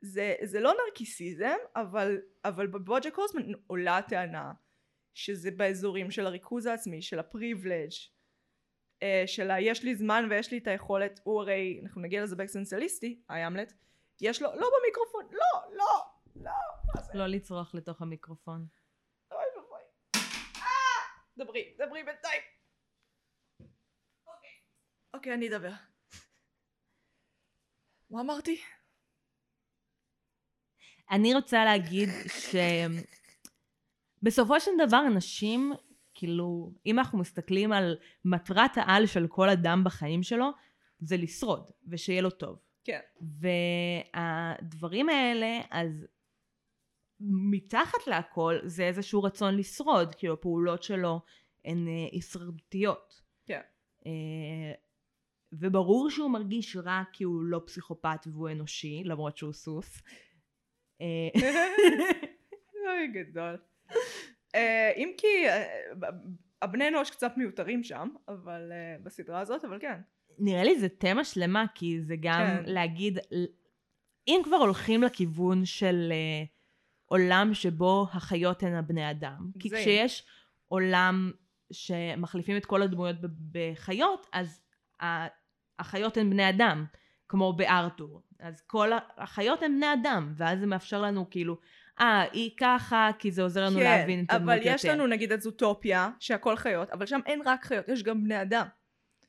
[0.00, 4.52] זה, זה לא נרקיסיזם, אבל, אבל בבוג'ק הורסמן עולה הטענה
[5.14, 7.90] שזה באזורים של הריכוז העצמי, של הפריבילג',
[9.02, 12.36] אה, של ה- יש לי זמן ויש לי את היכולת, הוא הרי, אנחנו נגיע לזה
[12.36, 13.72] באקסנציאליסטי, הימלט,
[14.20, 16.02] יש לו, לא במיקרופון, לא, לא,
[16.36, 16.50] לא,
[16.94, 17.12] מה זה?
[17.18, 18.66] לא לצרוח לתוך המיקרופון.
[19.32, 19.80] אוי ואבוי.
[20.56, 20.62] אה!
[21.38, 22.42] דברי, דברי בינתיים.
[24.26, 24.50] אוקיי.
[25.14, 25.72] אוקיי, אני אדבר.
[28.10, 28.60] מה אמרתי?
[31.10, 32.08] אני רוצה להגיד
[34.22, 35.72] שבסופו של דבר אנשים,
[36.14, 40.50] כאילו, אם אנחנו מסתכלים על מטרת העל של כל אדם בחיים שלו,
[41.00, 42.58] זה לשרוד, ושיהיה לו טוב.
[42.84, 43.00] כן.
[44.14, 46.06] והדברים האלה, אז
[47.20, 51.20] מתחת להכל זה איזשהו רצון לשרוד, כאילו הפעולות שלו
[51.64, 53.22] הן אה, הישרדותיות.
[53.46, 53.60] כן.
[55.62, 60.02] אה, וברור שהוא מרגיש רע כי הוא לא פסיכופת והוא אנושי, למרות שהוא סוס.
[61.00, 61.28] אה,
[62.86, 63.56] אוי גדול.
[64.54, 65.64] אה, אם כי אה,
[66.62, 70.00] הבני אנוש קצת מיותרים שם, אבל אה, בסדרה הזאת, אבל כן.
[70.38, 72.62] נראה לי זה תמה שלמה, כי זה גם כן.
[72.66, 73.18] להגיד,
[74.28, 76.44] אם כבר הולכים לכיוון של אה,
[77.06, 79.76] עולם שבו החיות הן הבני אדם, כי זה.
[79.76, 80.26] כשיש
[80.68, 81.32] עולם
[81.72, 83.16] שמחליפים את כל הדמויות
[83.52, 84.62] בחיות, אז
[85.78, 86.84] החיות הן בני אדם,
[87.28, 88.22] כמו בארתור.
[88.40, 91.56] אז כל החיות הן בני אדם, ואז זה מאפשר לנו כאילו,
[92.00, 94.74] אה, היא ככה, כי זה עוזר לנו להבין את הדמות כן, אבל יותר.
[94.74, 98.42] יש לנו נגיד את זוטופיה, שהכל חיות, אבל שם אין רק חיות, יש גם בני
[98.42, 98.66] אדם.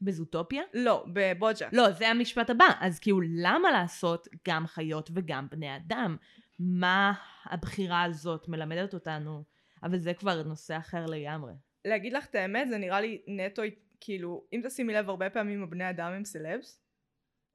[0.02, 0.64] בזוטופיה?
[0.74, 1.68] לא, בבוג'ה.
[1.72, 2.66] לא, זה המשפט הבא.
[2.80, 6.18] אז כאילו, למה לעשות גם חיות וגם בני אדם?
[6.60, 7.14] מה
[7.46, 9.44] הבחירה הזאת מלמדת אותנו?
[9.84, 11.54] אבל זה כבר נושא אחר לגמרי.
[11.86, 13.62] להגיד לך את האמת, זה נראה לי נטו,
[14.00, 16.82] כאילו, אם תשימי לב, הרבה פעמים הבני אדם הם סלבס,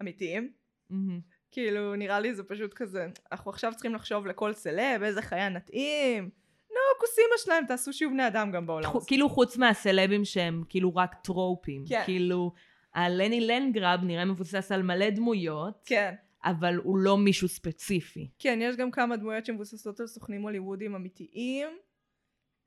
[0.02, 0.52] אמיתיים.
[0.90, 1.20] מהמם.
[1.50, 6.30] כאילו, נראה לי זה פשוט כזה, אנחנו עכשיו צריכים לחשוב לכל סלב, איזה חיה נתאים.
[6.70, 9.06] נו, כוסימה שלהם, תעשו שיהיו בני אדם גם בעולם הזה.
[9.06, 11.84] כאילו חוץ מהסלבים שהם כאילו רק טרופים.
[11.88, 12.02] כן.
[12.04, 12.52] כאילו,
[12.94, 16.14] הלני לנגרב נראה מבוסס על מלא דמויות, כן.
[16.44, 18.28] אבל הוא לא מישהו ספציפי.
[18.38, 21.68] כן, יש גם כמה דמויות שמבוססות על סוכנים הוליוודיים אמיתיים.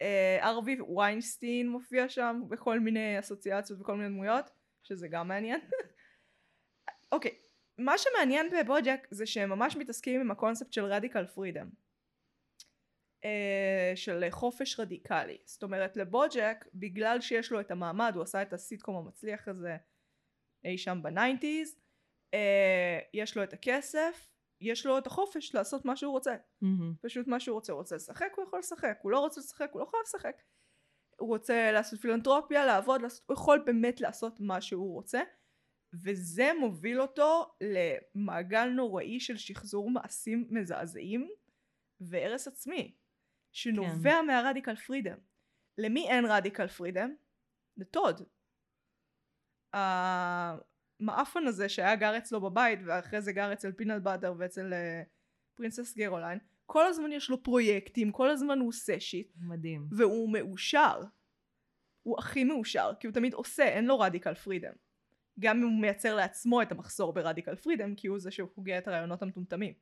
[0.01, 4.49] אה, ארווי ויינסטין מופיע שם בכל מיני אסוציאציות וכל מיני דמויות,
[4.83, 5.59] שזה גם מעניין.
[7.11, 7.37] אוקיי,
[7.77, 11.69] מה שמעניין בבוג'ק זה שהם ממש מתעסקים עם הקונספט של רדיקל פרידם.
[13.95, 15.37] של חופש רדיקלי.
[15.45, 19.77] זאת אומרת לבוג'ק, בגלל שיש לו את המעמד, הוא עשה את הסיטקום המצליח הזה
[20.65, 21.79] אי שם ב nineties,
[22.33, 24.29] אה, יש לו את הכסף,
[24.61, 26.35] יש לו את החופש לעשות מה שהוא רוצה.
[26.61, 26.93] מהמם.
[27.01, 29.81] פשוט מה שהוא רוצה, הוא רוצה לשחק, הוא יכול לשחק, הוא לא רוצה לשחק, הוא
[29.81, 30.41] לא חייב לשחק.
[31.19, 35.21] הוא רוצה לעשות פילנטרופיה, לעבוד, לעשות, הוא יכול באמת לעשות מה שהוא רוצה,
[36.03, 41.29] וזה מוביל אותו למעגל נוראי של שחזור מעשים מזעזעים
[42.01, 42.95] והרס עצמי,
[43.51, 44.25] שנובע כן.
[44.27, 45.17] מה radical freedom.
[45.77, 47.15] למי אין radical freedom?
[47.77, 48.21] לטוד.
[50.99, 55.03] המעפן הזה שהיה גר אצלו בבית ואחרי זה גר אצל פינאט באטר ואצל אה,
[55.55, 59.87] פרינסס קרוליין כל הזמן יש לו פרויקטים כל הזמן הוא עושה shit מדהים.
[59.91, 61.01] והוא מאושר.
[62.03, 64.73] הוא הכי מאושר כי הוא תמיד עושה אין לו radical freedom
[65.39, 68.87] גם אם הוא מייצר לעצמו את המחסור ב radical freedom כי הוא זה שהוגה את
[68.87, 69.73] הרעיונות המטומטמים.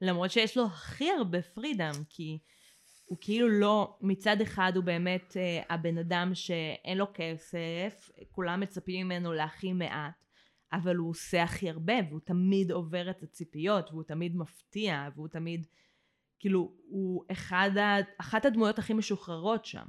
[0.00, 2.38] למרות שיש לו הכי הרבה פרידם, כי
[3.12, 9.06] הוא כאילו לא, מצד אחד הוא באמת אה, הבן אדם שאין לו כסף, כולם מצפים
[9.06, 10.24] ממנו להכי מעט,
[10.72, 15.66] אבל הוא עושה הכי הרבה, והוא תמיד עובר את הציפיות, והוא תמיד מפתיע, והוא תמיד,
[16.38, 19.86] כאילו, הוא אחד ה, אחת הדמויות הכי משוחררות שם.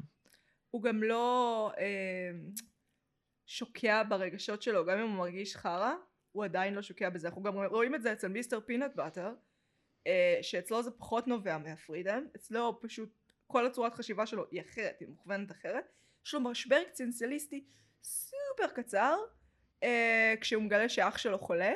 [0.72, 2.32] הוא גם לא אה,
[3.46, 5.94] שוקע ברגשות שלו גם אם הוא מרגיש חרא
[6.32, 9.34] הוא עדיין לא שוקע בזה אנחנו גם רואים את זה אצל מיסטר פינט באטר
[10.42, 13.10] שאצלו זה פחות נובע מהפרידם אצלו פשוט
[13.48, 15.92] כל הצורת חשיבה שלו היא אחרת היא מוכוונת אחרת
[16.26, 17.64] יש לו משבר אקסטנציאליסטי
[18.04, 19.18] סופר קצר
[19.84, 21.74] אה, כשהוא מגלה שאח שלו חולה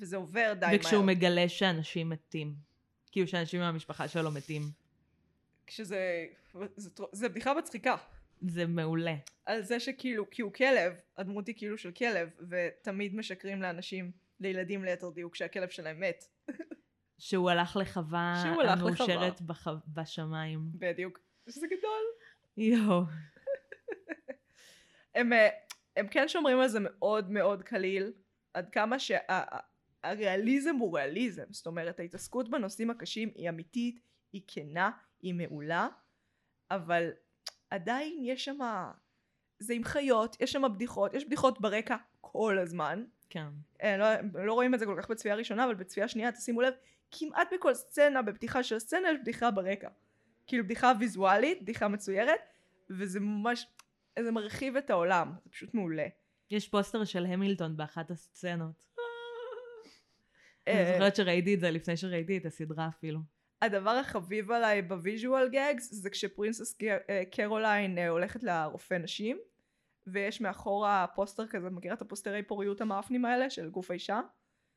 [0.00, 0.76] וזה עובר די מהר.
[0.76, 2.54] וכשהוא מגלה שאנשים מתים.
[3.12, 4.62] כאילו שאנשים מהמשפחה שלו מתים.
[5.66, 6.26] כשזה...
[6.76, 7.96] זה, זה בדיחה מצחיקה.
[8.40, 9.14] זה מעולה.
[9.46, 14.84] על זה שכאילו, כי הוא כלב, הדמות היא כאילו של כלב, ותמיד משקרים לאנשים, לילדים
[14.84, 16.28] ליתר דיוק, שהכלב שלהם מת.
[17.18, 19.66] שהוא הלך לחווה שהוא הלך המאושרת בח...
[19.88, 20.60] בשמיים.
[20.74, 21.20] בדיוק.
[21.48, 22.02] שזה גדול.
[22.56, 23.02] יואו.
[25.14, 25.48] הם, אה,
[25.96, 28.12] הם כן שומרים על זה מאוד מאוד קליל,
[28.54, 31.44] עד כמה שהריאליזם הוא ריאליזם.
[31.50, 34.00] זאת אומרת, ההתעסקות בנושאים הקשים היא אמיתית,
[34.32, 34.90] היא כנה,
[35.22, 35.88] היא מעולה,
[36.70, 37.10] אבל
[37.70, 38.58] עדיין יש שם...
[39.58, 43.04] זה עם חיות, יש שם בדיחות, יש בדיחות ברקע כל הזמן.
[43.30, 43.46] כן.
[43.82, 44.06] אה, לא,
[44.44, 46.74] לא רואים את זה כל כך בצפייה ראשונה, אבל בצפייה שנייה, תשימו לב,
[47.18, 49.88] כמעט בכל סצנה, בפתיחה של סצנה, יש בדיחה ברקע.
[50.46, 52.40] כאילו בדיחה ויזואלית, בדיחה מצוירת,
[52.90, 53.66] וזה ממש,
[54.18, 56.06] זה מרחיב את העולם, זה פשוט מעולה.
[56.50, 58.86] יש פוסטר של המילטון באחת הסצנות.
[60.68, 63.20] אה, אני זוכרת שראיתי את זה לפני שראיתי את הסדרה אפילו.
[63.62, 69.38] הדבר החביב עליי ב visual gags זה כשפרינסס אה, קרוליין אה, הולכת לרופא נשים
[70.06, 74.20] ויש מאחורה פוסטר כזה, מכירה את הפוסטרי פוריות המעפנים האלה של גוף האישה?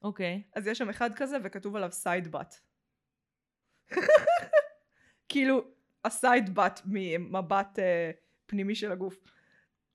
[0.04, 0.44] אוקיי.
[0.54, 2.62] אז יש שם אחד כזה וכתוב עליו side butt.
[5.30, 5.72] כאילו
[6.06, 8.12] ה side butt ממבט אה,
[8.46, 9.16] פנימי של הגוף.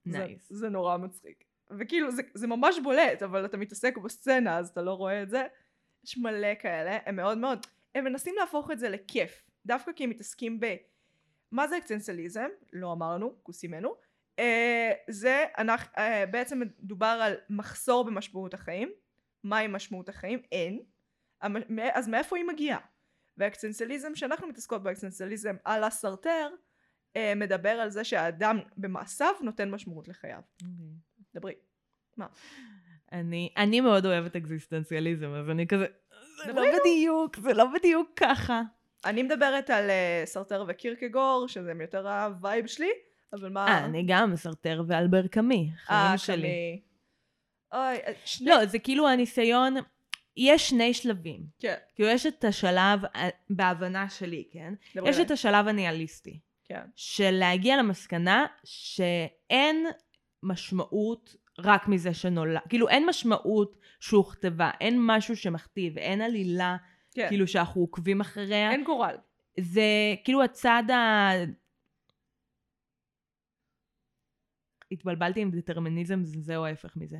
[0.04, 0.52] זה, נייס.
[0.52, 1.44] זה נורא מצחיק.
[1.78, 5.46] וכאילו זה, זה ממש בולט אבל אתה מתעסק בסצנה אז אתה לא רואה את זה.
[6.04, 9.42] יש מלא כאלה, הם מאוד מאוד, הם מנסים להפוך את זה לכיף.
[9.66, 10.76] דווקא כי הם מתעסקים ב...
[11.52, 12.48] מה זה אקסטנציאליזם?
[12.72, 13.94] לא אמרנו, כוסימנו.
[14.38, 18.92] אה, זה אנחנו, אה, בעצם מדובר על מחסור במשמעות החיים.
[19.44, 20.38] מהי משמעות החיים?
[20.52, 20.80] אין.
[21.92, 22.78] אז מאיפה היא מגיעה?
[23.36, 26.48] והאקסטנציאליזם שאנחנו מתעסקות באקסטנציאליזם על הסרטר
[27.16, 30.40] אה, מדבר על זה שהאדם במעשיו נותן משמעות לחייו.
[31.34, 31.54] דברי.
[32.16, 32.26] מה?
[33.12, 35.86] אני, אני מאוד אוהבת אקזיסטנציאליזם, אז אני כזה,
[36.46, 38.62] זה לא בדיוק, זה לא בדיוק ככה.
[39.04, 42.90] אני מדברת על אה, סארטר וקירקגור שזה יותר ה vibe שלי
[43.34, 43.68] אבל מה...
[43.68, 46.36] אה, אני גם סארטר ואלבר קאמי, אה, חיים שלי.
[46.36, 46.80] קמי.
[47.74, 48.50] אוי, אה, שני...
[48.50, 49.74] לא, זה כאילו הניסיון,
[50.36, 51.46] יש שני שלבים.
[51.58, 54.74] כן, כאילו יש את השלב, אה, בהבנה שלי, כן?
[55.06, 55.18] יש.
[55.18, 56.84] את השלב הניהליסטי, כן.
[56.96, 59.86] של להגיע למסקנה שאין
[60.42, 66.76] משמעות רק מזה שנולד, כאילו אין משמעות שהוכתבה, אין משהו שמכתיב, אין עלילה,
[67.14, 67.28] כן.
[67.28, 68.70] כאילו שאנחנו עוקבים אחריה.
[68.70, 69.16] אין גורל.
[69.60, 69.82] זה
[70.24, 71.30] כאילו הצד ה...
[74.92, 77.18] התבלבלתי עם דטרמיניזם, זה או ההפך מזה.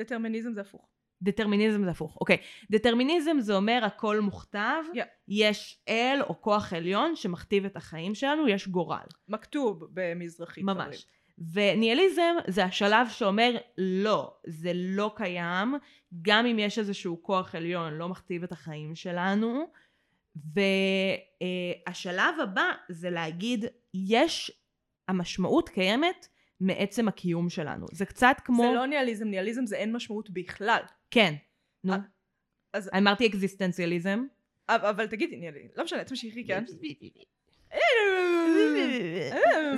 [0.00, 0.88] דטרמיניזם זה הפוך.
[1.22, 2.36] דטרמיניזם זה הפוך, אוקיי.
[2.70, 4.98] דטרמיניזם זה אומר הכל מוכתב, Yeah.
[5.28, 9.06] יש אל או כוח עליון שמכתיב את החיים שלנו, יש גורל.
[9.28, 10.64] מכתוב במזרחית.
[10.64, 10.84] ממש.
[10.84, 11.18] חברים.
[11.52, 15.74] וניהליזם זה השלב שאומר לא, זה לא קיים,
[16.22, 19.70] גם אם יש איזשהו כוח עליון לא מכתיב את החיים שלנו.
[21.86, 24.50] והשלב הבא זה להגיד יש,
[25.08, 26.28] המשמעות קיימת
[26.60, 27.86] מעצם הקיום שלנו.
[27.92, 28.62] זה קצת כמו...
[28.62, 30.80] זה לא ניהליזם, ניהליזם זה אין משמעות בכלל.
[31.10, 31.34] כן,
[31.84, 31.92] נו.
[31.92, 31.98] אה,
[32.72, 34.24] אז- אמרתי אקזיסטנציאליזם.
[34.68, 36.64] אבל, תגידי, ניהליזם, לא משנה, תמשיכי, כן?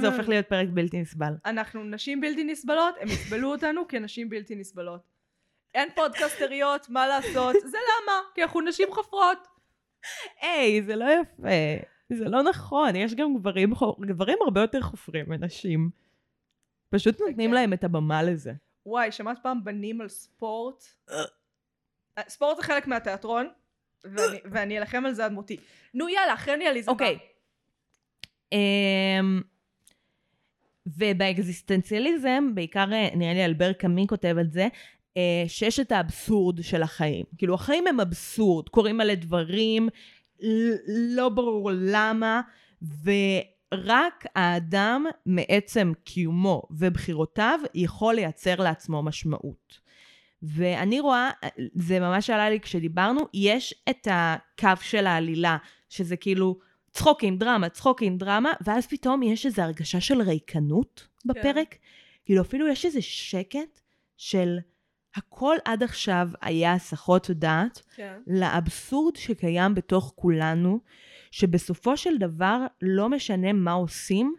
[0.01, 1.33] זה הופך להיות פרק בלתי נסבל.
[1.47, 5.01] אנחנו נשים בלתי נסבלות, הם יסבלו אותנו כנשים בלתי נסבלות.
[5.75, 7.55] אין פודקסטריות, מה לעשות?
[7.71, 8.12] זה למה?
[8.35, 9.38] כי אנחנו נשים חפרות.
[10.40, 11.85] היי, זה לא יפה.
[12.12, 15.90] זה לא נכון, יש גם גברים, גברים הרבה יותר חופרים מנשים.
[16.90, 17.55] פשוט נותנים כן.
[17.55, 18.53] להם את הבמה לזה.
[18.87, 20.85] וואי, שמעת פעם בנים על ספורט?
[21.11, 21.22] אה,
[22.29, 23.48] ספורט זה חלק מהתיאטרון,
[24.50, 25.57] ואני- אלחם על זה עד מותי.
[25.94, 26.90] נו יאללה, אחרי ניהליזם.
[26.90, 27.18] אוקיי.
[28.53, 29.40] אמ,
[30.87, 34.68] ובאקזיסטנציאליזם, בעיקר אה, נראה לי אלבר קאמי כותב על זה,
[35.16, 37.24] אה, שיש את האבסורד של החיים.
[37.38, 39.88] כאילו החיים הם אבסורד, קורים מלא דברים,
[40.88, 42.40] לא ברור למה,
[43.75, 49.81] ורק האדם מעצם קיומו ובחירותיו יכול לייצר לעצמו משמעות.
[50.43, 51.31] ואני רואה,
[51.75, 55.57] זה ממש עלה לי כשדיברנו, יש את הקו של העלילה,
[55.89, 56.59] שזה כאילו
[56.91, 61.77] צחוקים, דרמה, צחוקים, דרמה, ואז פתאום יש איזו הרגשה של ריקנות בפרק.
[62.25, 63.81] כאילו אפילו יש איזה שקט
[64.17, 64.59] של
[65.17, 68.19] הכל עד עכשיו היה הסחות דעת כן.
[68.27, 70.81] לאבסורד שקיים בתוך כולנו,
[71.31, 74.35] שבסופו של דבר לא משנה מה עושים,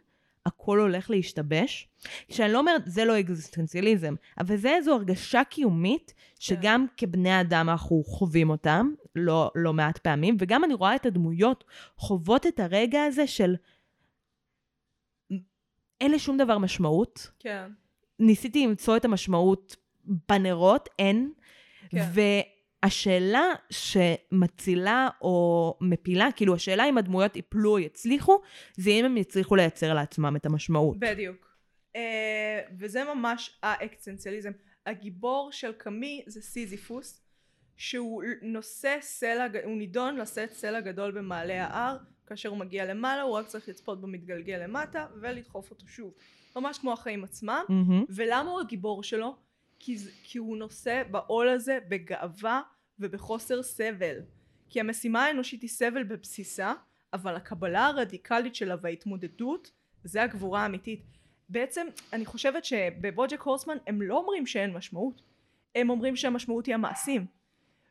[0.46, 1.88] הכל הולך להשתבש.
[2.30, 8.04] שאני לא אומרת, זה לא אקזיסטנציאליזם, אבל זה איזו הרגשה קיומית, שגם כבני אדם אנחנו
[8.04, 11.64] חווים אותם, לא, לא מעט פעמים, וגם אני רואה את הדמויות
[11.98, 13.56] חוות את הרגע הזה של
[16.02, 17.32] אין לשום דבר משמעות.
[17.40, 17.72] כן.
[18.20, 19.76] ניסיתי למצוא את המשמעות
[20.30, 21.32] בנרות, אין.
[21.90, 21.98] כן.
[22.84, 28.42] השאלה שמצילה או מפילה, כאילו השאלה אם הדמויות יפלו או יצליחו,
[28.78, 31.00] זה אם הם יצליחו לייצר לעצמם את המשמעות.
[31.00, 31.52] בדיוק.
[31.96, 34.52] אה, וזה ממש האקסטנציאליזם.
[34.86, 37.22] הגיבור של קאמי זה סיזיפוס,
[37.78, 43.38] שהוא נושא סלע, הוא נידון לשאת סלע גדול במעלה ההר, כאשר הוא מגיע למעלה הוא
[43.38, 46.14] רק צריך לצפות בו מתגלגל למטה ולדחוף אותו שוב.
[46.56, 47.64] ממש כמו החיים עצמם.
[47.70, 48.06] מהמם.
[48.10, 49.36] ולמה הוא הגיבור שלו?
[49.82, 52.62] כי, כי הוא נושא בעול הזה בגאווה
[53.00, 54.16] ובחוסר סבל.
[54.70, 56.74] כי המשימה האנושית היא סבל בבסיסה,
[57.14, 59.72] אבל הקבלה הרדיקלית שלה וההתמודדות
[60.04, 61.04] זה הגבורה האמיתית.
[61.50, 65.22] בעצם אני חושבת שבבוג'ק הורסמן הם לא אומרים שאין משמעות,
[65.76, 67.26] הם אומרים שהמשמעות היא המעשים.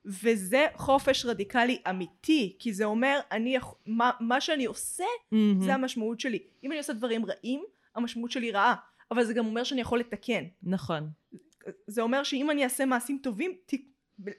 [0.04, 5.60] וזה חופש רדיקלי אמיתי, כי זה אומר אני, מה, מה שאני עושה מהמם.
[5.60, 6.38] זה המשמעות שלי.
[6.64, 7.62] אם אני עושה דברים רעים,
[7.94, 8.74] המשמעות שלי רעה.
[9.10, 10.44] אבל זה גם אומר שאני יכול לתקן.
[10.62, 11.10] נכון.
[11.86, 13.74] זה אומר שאם אני אעשה מעשים טובים, ת...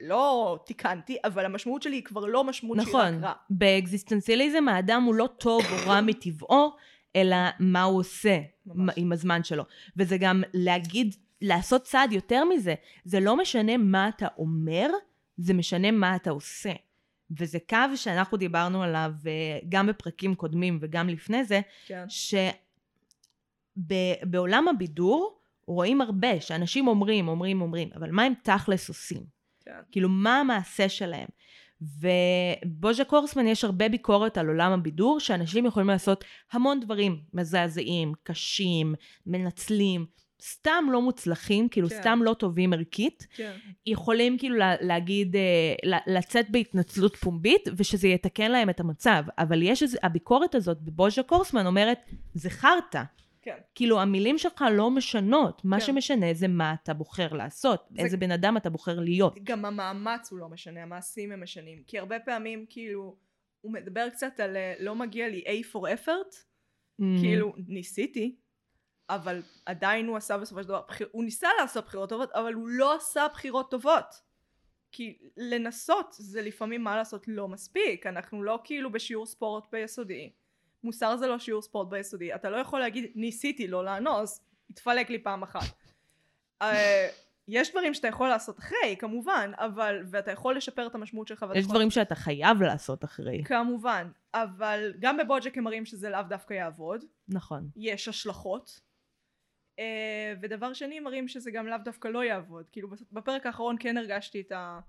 [0.02, 3.16] לא תיקנתי, אבל המשמעות שלי היא כבר לא משמעות שהיא נכון.
[3.18, 3.34] רק רע.
[3.50, 6.76] באקזיסטנציאליזם האדם הוא לא טוב או רע מטבעו,
[7.16, 8.94] אלא מה הוא עושה ממש.
[8.98, 9.64] עם הזמן שלו.
[9.98, 12.74] וזה גם להגיד, לעשות צעד יותר מזה.
[13.06, 14.90] זה לא משנה מה אתה אומר,
[15.38, 16.74] זה משנה מה אתה עושה.
[17.40, 22.06] וזה קו שאנחנו דיברנו עליו אה, גם בפרקים קודמים וגם לפני זה, כן.
[23.78, 29.24] שבעולם הבידור רואים הרבה, שאנשים אומרים, אומרים, אומרים, אבל מה הם תכלס עושים?
[29.66, 29.72] כן.
[29.92, 31.28] כאילו, מה המעשה שלהם?
[31.82, 38.96] ובוז'ה קורסמן יש הרבה ביקורת על עולם הבידור, שאנשים יכולים לעשות המון דברים מזעזעים, קשים,
[39.26, 40.06] מנצלים,
[40.42, 42.00] סתם לא מוצלחים, כאילו כן.
[42.00, 43.52] סתם לא טובים ערכית, כן.
[43.86, 49.24] יכולים כאילו לה, להגיד, אה, לצאת בהתנצלות פומבית, ושזה יתקן להם את המצב.
[49.38, 52.00] אבל יש איזה, הביקורת הזאת בבוז'ה קורסמן אומרת,
[52.34, 53.04] זה חרטא.
[53.42, 53.58] כן.
[53.76, 55.86] כאילו המילים שלך לא משנות, מה כן.
[55.86, 59.36] שמשנה זה מה אתה בוחר לעשות, זה- איזה בן אדם אתה בוחר להיות.
[59.44, 61.84] גם המאמץ הוא לא משנה, המעשים הם משנים.
[61.88, 63.16] כי הרבה פעמים כאילו,
[63.62, 66.36] הוא מדבר קצת על אה, לא מגיע לי A for effort,
[67.22, 68.36] כאילו ניסיתי,
[69.10, 71.08] אבל עדיין הוא עשה בסופו של דבר, בחיר...
[71.12, 74.06] הוא ניסה לעשות בחירות טובות, אבל הוא לא עשה בחירות טובות.
[74.92, 80.32] כי לנסות זה לפעמים מה לעשות לא מספיק, אנחנו לא כאילו בשיעור ספורט ביסודי.
[80.84, 85.20] מוסר זה לא שיעור ספורט ביסודי, אתה לא יכול להגיד ניסיתי לא לאנוס, התפלק לי
[85.24, 85.62] פעם אחת.
[86.62, 87.08] אה,
[87.48, 91.46] יש דברים שאתה יכול לעשות אחרי, כמובן, אבל, ואתה יכול לשפר את המשמעות שלך.
[91.56, 93.44] יש יכול- דברים שאתה חייב לעשות אחרי.
[93.44, 97.06] כמובן, אבל גם בבוג'ק הם מראים שזה לאו דווקא יעבוד.
[97.28, 97.70] נכון.
[97.76, 98.82] יש השלכות.
[99.80, 102.66] אה, ודבר שני מראים שזה גם לאו דווקא לא יעבוד.
[102.72, 104.80] כאילו בפרק האחרון כן הרגשתי את ה...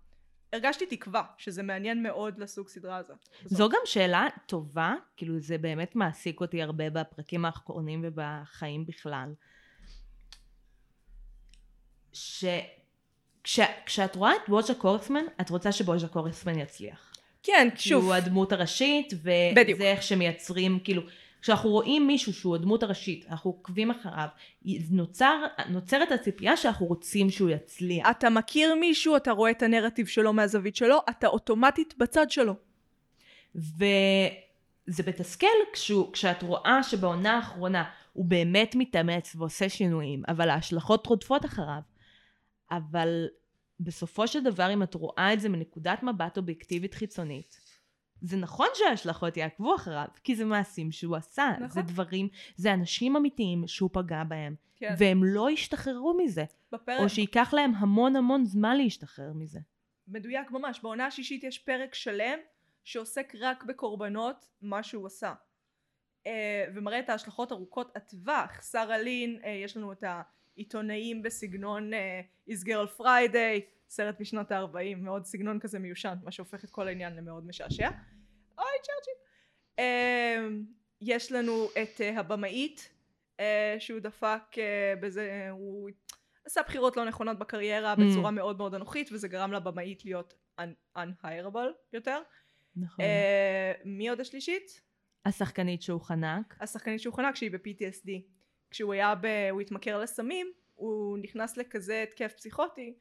[0.53, 3.29] הרגשתי תקווה שזה מעניין מאוד לסוג סדרה הזאת.
[3.45, 9.35] זו גם שאלה טובה, כאילו זה באמת מעסיק אותי הרבה בפרקים האחרונים ובחיים בכלל.
[13.45, 17.13] שכשאת רואה את בוז'ה קורסמן, את רוצה שבוז'ה קורסמן יצליח.
[17.43, 18.05] כן, כי שוב.
[18.05, 19.13] הוא הדמות הראשית,
[19.57, 19.79] בדיוק.
[19.79, 21.03] וזה איך שמייצרים, כאילו,
[21.43, 24.29] כשאנחנו רואים מישהו שהוא הדמות הראשית, אנחנו עוקבים אחריו,
[24.91, 28.07] נוצר, נוצרת הציפייה שאנחנו רוצים שהוא יצליח.
[28.11, 32.55] אתה מכיר מישהו, אתה רואה את הנרטיב שלו מהזווית שלו, אתה אוטומטית בצד שלו.
[33.55, 41.45] וזה מתסכל כשהוא, כשאת רואה שבעונה האחרונה הוא באמת מתאמץ ועושה שינויים, אבל ההשלכות רודפות
[41.45, 41.81] אחריו.
[42.71, 43.27] אבל
[43.81, 47.61] בסופו של דבר, אם את רואה את זה מנקודת מבט אובייקטיבית חיצונית,
[48.23, 51.51] זה נכון שההשלכות יעקבו אחריו, כי זה מעשים שהוא עשה.
[51.57, 51.69] נכון.
[51.69, 54.95] זה דברים, זה אנשים אמיתיים שהוא פגע בהם, כן.
[54.99, 59.61] והם לא ישתחררו מזה, בפרק, או שייקח להם המון המון זמן להשתחרר מזה.
[60.09, 62.39] מדויק ממש, בעונה השישית יש פרק שלם
[62.85, 65.35] שעוסק רק בקורבנות מה שהוא עשה.
[66.27, 68.63] אה, ומראה את ההשלכות ארוכות הטווח.
[68.71, 70.05] שרה לין, אה, יש לנו את
[70.57, 73.61] העיתונאים בסגנון אה, Is Girl Friday,
[73.93, 77.89] סרט משנות ה-40, מאוד סגנון כזה מיושן, מה שהופך את כל העניין למאוד משעשע.
[78.59, 79.15] אוי צ'רצ'יל.
[79.79, 80.47] אה,
[81.01, 82.91] יש לנו את אה, הבמאית,
[83.41, 85.91] אה, שהוא דפק אה, בזה, הוא
[86.47, 88.01] עשה בחירות לא נכונות בקריירה Mm.
[88.01, 92.21] בצורה מאוד מאוד אנוכית, וזה גרם לבמאית להיות un- unhireable יותר.
[92.77, 93.05] נכון.
[93.85, 94.81] מי עוד השלישית?
[95.27, 96.57] השחקנית שהוא חנק.
[96.61, 98.11] השחקנית שהוא חנק שהיא ב-PTSD.
[98.71, 99.27] כשהוא היה ב...
[99.51, 102.95] הוא התמכר לסמים, הוא נכנס לכזה התקף פסיכוטי,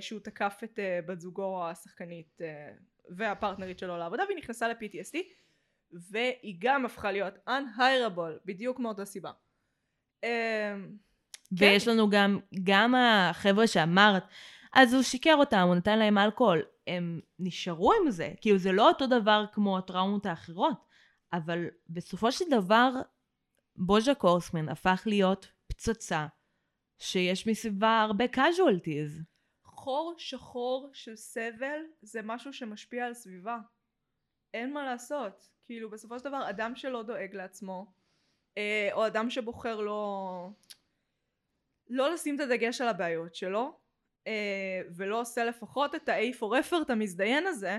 [0.00, 2.72] שהוא תקף את אה, בת זוגו השחקנית אה,
[3.16, 5.16] והפרטנרית שלו לעבודה, והיא נכנסה ל-PTSD,
[6.10, 9.30] והיא גם הפכה להיות unhireable, בדיוק מאותה סיבה.
[10.24, 10.74] אה,
[11.58, 11.64] כן.
[11.64, 14.24] ויש לנו גם, גם החבר'ה שאמרת,
[14.72, 16.62] אז הוא שיקר אותם, הוא נתן להם אלכוהול.
[16.86, 18.32] הם נשארו עם זה.
[18.40, 20.86] כאילו, זה לא אותו דבר כמו הטראומות האחרות,
[21.32, 22.90] אבל בסופו של דבר,
[23.76, 26.26] בוז'ה קורסמן הפך להיות פצצה
[26.98, 29.31] שיש מסביבה הרבה casualties.
[29.82, 33.58] חור שחור של סבל זה משהו שמשפיע על סביבה.
[34.54, 35.50] אין מה לעשות.
[35.64, 37.86] כאילו בסופו של דבר אדם שלא דואג לעצמו,
[38.58, 40.48] אה, או אדם שבוחר לא...
[41.90, 43.78] לא לשים את הדגש על הבעיות שלו,
[44.26, 47.78] אה, ולא עושה לפחות את ה-A for effort המזדיין הזה,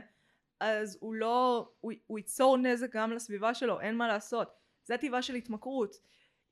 [0.60, 1.70] אז הוא לא...
[1.80, 4.54] הוא, הוא ייצור נזק גם לסביבה שלו, אין מה לעשות.
[4.84, 5.96] זה טבעה של התמכרות.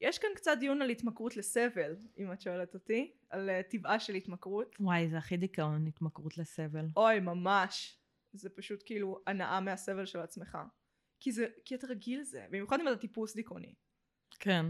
[0.02, 4.14] יש כאן קצת דיון על התמכרות לסבל, אם את שואלת אותי, על uh, טבעה של
[4.14, 4.76] התמכרות.
[4.80, 6.86] וואי, זה הכי דיכאון, התמכרות לסבל.
[6.96, 7.98] אוי, ממש.
[8.34, 10.58] זה פשוט כאילו הנאה מהסבל של עצמך.
[11.20, 13.74] כי זה, כי אתה רגיל לזה, במיוחד אם אתה טיפוס דיכאוני.
[14.40, 14.66] כן.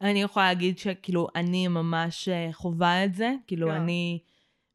[0.00, 3.32] אני יכולה להגיד שכאילו, אני ממש אה, חווה את זה.
[3.46, 3.74] כאילו, כן.
[3.74, 4.22] אני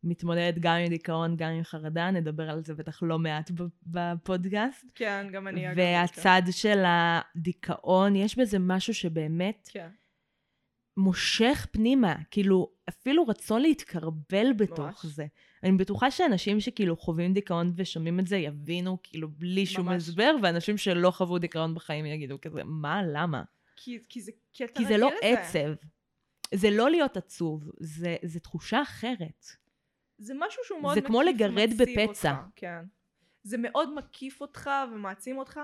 [0.04, 3.52] מתמודדת גם עם דיכאון, גם עם חרדה, נדבר על זה בטח לא מעט
[3.84, 4.92] בפודקאסט.
[4.96, 5.78] כן, גם אני אגב.
[5.78, 9.90] והצד של הדיכאון, יש בזה משהו שבאמת כן.
[10.98, 15.06] מושך פנימה, כאילו אפילו רצון להתקרבל בתוך ממש.
[15.06, 15.26] זה.
[15.64, 20.04] אני בטוחה שאנשים שכאילו חווים דיכאון ושומעים את זה יבינו כאילו בלי שום ממש.
[20.04, 23.44] הסבר, ואנשים שלא חוו דיכאון בחיים יגידו כזה, מה, למה?
[23.76, 25.40] כי, כי זה, כי אתה כי זה לא לזה.
[25.40, 25.74] עצב.
[26.54, 29.46] זה לא להיות עצוב, זה, זה תחושה אחרת.
[30.22, 32.32] זה משהו שהוא מאוד זה כמו מקיף לגרד ומעציב בפצע.
[32.32, 32.84] אותך, כן.
[33.44, 35.60] זה מאוד מקיף אותך ומעצים אותך,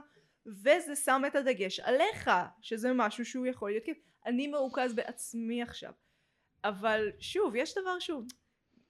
[0.46, 2.32] וזה שם את הדגש עליך,
[2.62, 3.98] שזה משהו שהוא יכול להיות כיף.
[4.26, 5.92] אני מרוכז בעצמי עכשיו.
[6.64, 8.24] אבל שוב, יש דבר שהוא...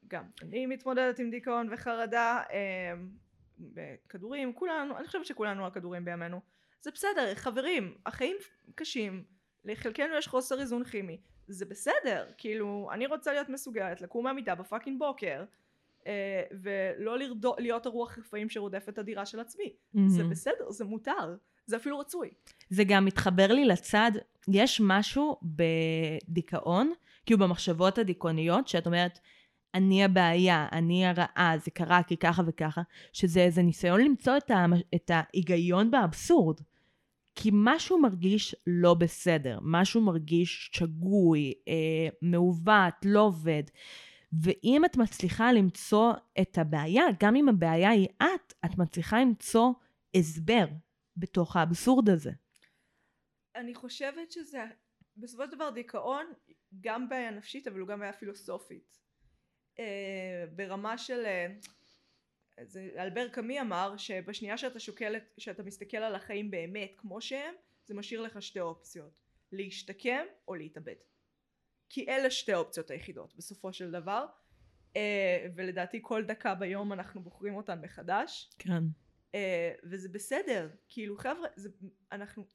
[0.07, 2.93] גם אני מתמודדת עם דיכאון וחרדה, אה,
[3.59, 6.41] בכדורים, כולנו, אני חושבת שכולנו על כדורים בימינו.
[6.81, 8.37] זה בסדר, חברים, החיים
[8.75, 9.23] קשים,
[9.65, 14.99] לחלקנו יש חוסר איזון כימי, זה בסדר, כאילו, אני רוצה להיות מסוגלת לקום מהמיטה בפאקינג
[14.99, 15.43] בוקר,
[16.07, 19.73] אה, ולא לרדו, להיות הרוח רפאים שרודפת את הדירה של עצמי.
[19.93, 20.29] זה מהמם.
[20.29, 21.35] בסדר, זה מותר,
[21.65, 22.29] זה אפילו רצוי.
[22.69, 24.11] זה גם מתחבר לי לצד,
[24.47, 26.93] יש משהו בדיכאון,
[27.25, 29.19] כאילו במחשבות הדיכאוניות, שאת אומרת,
[29.73, 32.81] אני הבעיה, אני הרעה, זה קרה כי ככה וככה,
[33.13, 36.61] שזה איזה ניסיון למצוא את, ה, את ההיגיון באבסורד.
[37.39, 43.63] כי משהו מרגיש לא בסדר, משהו מרגיש שגוי, אה, מעוות, לא עובד.
[44.43, 49.71] ואם את מצליחה למצוא את הבעיה, גם אם הבעיה היא את, את מצליחה למצוא
[50.15, 50.65] הסבר
[51.17, 52.31] בתוך האבסורד הזה.
[53.55, 54.63] אני חושבת שזה,
[55.17, 56.25] בסופו של דבר דיכאון,
[56.81, 58.97] גם בעיה נפשית, אבל הוא גם בעיה פילוסופית.
[59.79, 61.25] אה, ברמה של...
[62.63, 67.53] זה אלבר קאמי אמר שבשנייה שאתה שוקל, את- שאתה מסתכל על החיים באמת כמו שהם,
[67.85, 69.11] זה משאיר לך שתי אופציות.
[69.51, 70.95] להשתקם או להתאבד.
[71.89, 74.25] כי אלה שתי האופציות היחידות בסופו של דבר.
[74.95, 78.49] אה, ולדעתי כל דקה ביום אנחנו בוחרים אותן מחדש.
[78.59, 78.83] כן.
[79.35, 80.69] אה, וזה בסדר.
[80.89, 81.69] כאילו חבר'ה, זה,
[82.11, 82.47] אנחנו...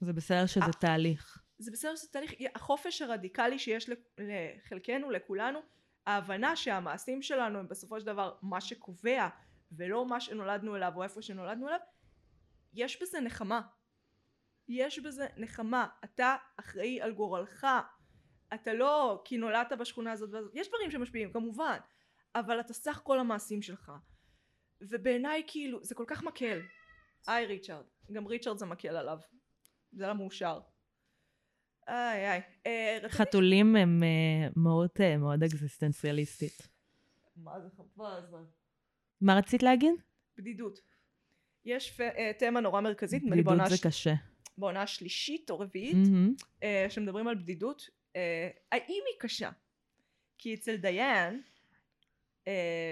[0.00, 0.72] זה בסדר שזה אה.
[0.80, 1.42] תהליך.
[1.58, 5.58] זה בסדר שזה תהליך, החופש הרדיקלי שיש לחלקנו, לכולנו,
[6.06, 9.28] ההבנה שהמעשים שלנו הם בסופו של דבר מה שקובע
[9.72, 11.78] ולא מה שנולדנו אליו או איפה שנולדנו אליו,
[12.72, 13.60] יש בזה נחמה.
[14.68, 15.88] יש בזה נחמה.
[16.04, 17.66] אתה אחראי על גורלך.
[18.54, 20.50] אתה לא כי נולדת בשכונה הזאת והזאת.
[20.54, 21.78] יש דברים שמשפיעים כמובן,
[22.34, 23.92] אבל אתה סך כל המעשים שלך.
[24.80, 26.60] ובעיניי כאילו זה כל כך מקל.
[27.26, 27.84] היי ריצ'רד.
[28.12, 29.18] גם ריצ'רד זה מקל עליו.
[29.92, 30.60] זה לא מאושר.
[31.88, 32.40] איי איי.
[32.66, 32.98] אה.
[33.08, 36.68] חתולים הם אה, מאוד אה, מאוד אקזיסטנציאליסטית.
[37.36, 38.44] מה זה חבל הזמן?
[39.20, 39.94] מה רצית להגיד?
[40.38, 40.80] בדידות.
[41.64, 42.00] יש
[42.38, 43.88] תמה נורא מרכזית, נדמה לי בדידות זה.
[43.88, 44.14] קשה.
[44.58, 45.96] בעונה השלישית או רביעית,
[46.88, 47.82] שמדברים על בדידות.
[48.72, 49.50] האם היא קשה?
[50.38, 51.42] כי אצל דיין,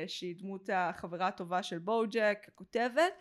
[0.07, 3.13] שהיא דמות החברה הטובה של בואו-ג'ק, הכותבת,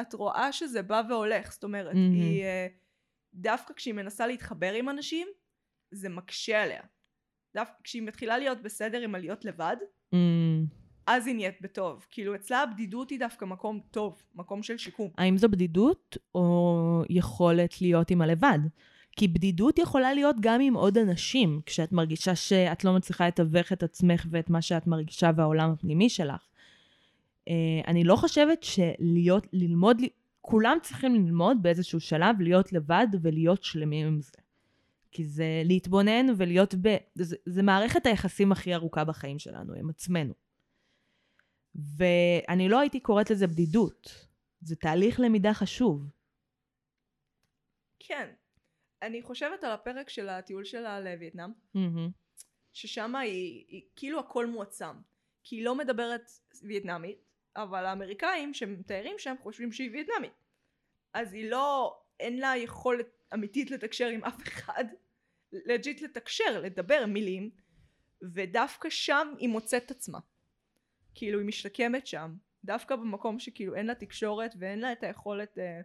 [0.00, 1.52] את רואה שזה בא והולך.
[1.52, 2.12] זאת אומרת, מהמם.
[2.12, 2.44] היא...
[3.34, 5.28] דווקא כשהיא מנסה להתחבר עם אנשים,
[5.90, 6.82] זה מקשה עליה.
[7.54, 9.76] דווקא כשהיא מתחילה להיות בסדר עם הלהיות לבד,
[10.12, 10.64] אמ,
[11.06, 12.06] אז היא נהיית בטוב.
[12.10, 15.10] כאילו אצלה הבדידות היא דווקא מקום טוב, מקום של שיקום.
[15.18, 18.58] האם זו בדידות או יכולת להיות עם הלבד?
[19.16, 23.82] כי בדידות יכולה להיות גם עם עוד אנשים, כשאת מרגישה שאת לא מצליחה לתווך את
[23.82, 26.48] עצמך ואת מה שאת מרגישה והעולם הפנימי שלך.
[27.48, 27.54] אה,
[27.86, 30.02] אני לא חושבת שלהיות, ללמוד,
[30.42, 34.32] כולם צריכים ללמוד באיזשהו שלב להיות לבד ולהיות שלמים עם זה.
[35.10, 36.96] כי זה להתבונן ולהיות ב...
[37.14, 40.34] זה, זה מערכת היחסים הכי ארוכה בחיים שלנו, עם עצמנו.
[41.74, 44.28] ואני לא הייתי קוראת לזה בדידות.
[44.60, 46.08] זה תהליך למידה חשוב.
[47.98, 48.28] כן.
[49.02, 52.10] אני חושבת על הפרק של הטיול שלה לווייטנאם, מהמם.
[52.72, 54.94] ששם היא, היא כאילו הכל מועצם.
[55.44, 56.30] כי היא לא מדברת
[56.62, 57.18] וייטנאמית,
[57.56, 60.32] אבל האמריקאים שמתארים שם חושבים שהיא וייטנאמית.
[61.14, 64.84] אז היא לא, אין לה יכולת אמיתית לתקשר עם אף אחד,
[65.52, 67.50] לג'יט לתקשר, לדבר מילים,
[68.22, 70.18] ודווקא שם היא מוצאת עצמה.
[71.14, 72.34] כאילו היא משתקמת שם,
[72.64, 75.80] דווקא במקום שכאילו אין לה תקשורת ואין לה את היכולת, אה,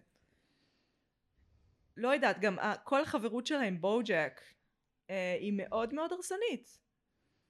[1.97, 4.41] לא יודעת, גם כל החברות שלה עם בואו-ג'ק
[5.09, 6.79] אה, היא מאוד מאוד הרסנית.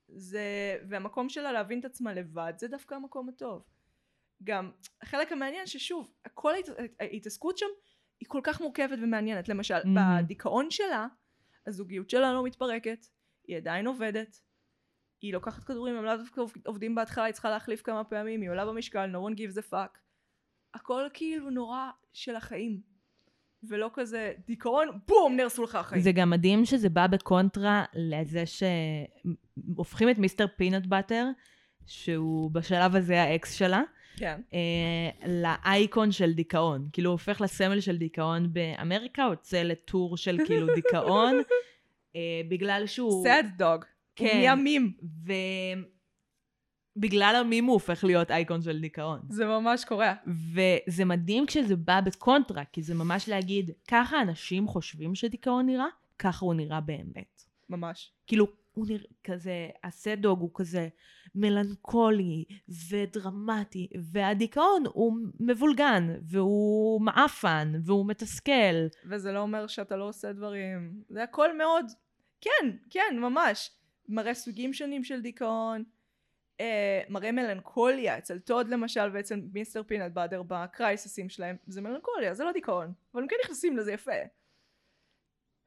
[0.08, 3.77] זה, והמקום שלה להבין את עצמה לבד זה דווקא המקום הטוב.
[4.44, 4.72] גם
[5.02, 6.70] החלק המעניין ששוב, כל ההת-
[7.00, 7.66] ההתעסקות שם
[8.20, 9.50] היא כל כך מורכבת ומעניינת.
[9.50, 9.88] למשל, Mhm.
[10.24, 11.08] בדיכאון שלה,
[11.68, 13.06] הזוגיות שלה לא מתפרקת,
[13.48, 14.42] היא עדיין עובדת,
[15.22, 18.66] היא לוקחת כדורים, הם לאו דווקא עובדים בהתחלה, היא צריכה להחליף כמה פעמים, היא עולה
[18.66, 19.98] במשקל, no one gives a fuck.
[20.74, 22.82] הכל כאילו נורא של החיים.
[23.64, 26.02] ולא כזה דיכאון, בום, נהרסו לך החיים.
[26.02, 31.26] זה גם מדהים שזה בא בקונטרה לזה שהופכים את מיסטר פינאט באטר,
[31.86, 33.82] שהוא בשלב הזה האקס שלה,
[34.18, 34.42] כן.
[34.54, 36.90] אה, לאייקון של דיכאון.
[36.94, 41.42] כאילו הוא הופך לסמל של דיכאון באמריקה, יוצא לטור של כאילו דיכאון,
[42.16, 43.28] אה, בגלל שהוא...
[43.28, 43.86] sad dog.
[44.16, 44.26] כן.
[44.26, 44.94] הוא נהיה מים.
[46.98, 49.20] ובגלל המים הוא הופך להיות אייקון של דיכאון.
[49.30, 50.14] זה ממש קורה.
[50.54, 55.88] וזה מדהים כשזה בא בקונטרה, כי זה ממש להגיד, ככה אנשים חושבים שדיכאון נראה,
[56.20, 57.42] ככה הוא נראה באמת.
[57.70, 58.12] ממש.
[58.28, 58.48] כאילו,
[58.78, 60.88] הוא נראה כזה, הסדוג הוא כזה
[61.36, 62.46] מלנכולי
[62.90, 68.88] ודרמטי, והדיכאון הוא מבולגן, והוא מעפן, והוא מתסכל.
[69.10, 71.04] וזה לא אומר שאתה לא עושה דברים.
[71.10, 71.86] זה הכל מאוד...
[72.42, 73.72] כן, כן, ממש.
[74.10, 75.84] מראה סוגים שונים של דיכאון.
[76.60, 78.18] אה, מראה מלנכוליה.
[78.18, 81.56] אצל טוד למשל ואצל מיסטר פינאט באטר ב crisisים שלהם.
[81.68, 82.94] זה מלנכוליה, זה לא דיכאון.
[83.14, 84.12] אבל הם כן נכנסים לזה יפה.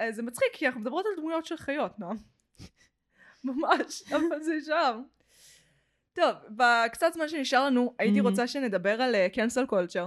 [0.01, 2.17] אה, זה מצחיק כי אנחנו מדברות על דמויות של חיות, נועם.
[3.45, 5.03] ממש, אבל זה שם.
[6.13, 8.23] טוב, בקצת זמן שנשאר לנו, הייתי מהמ.
[8.23, 10.07] רוצה שנדבר על cancel culture.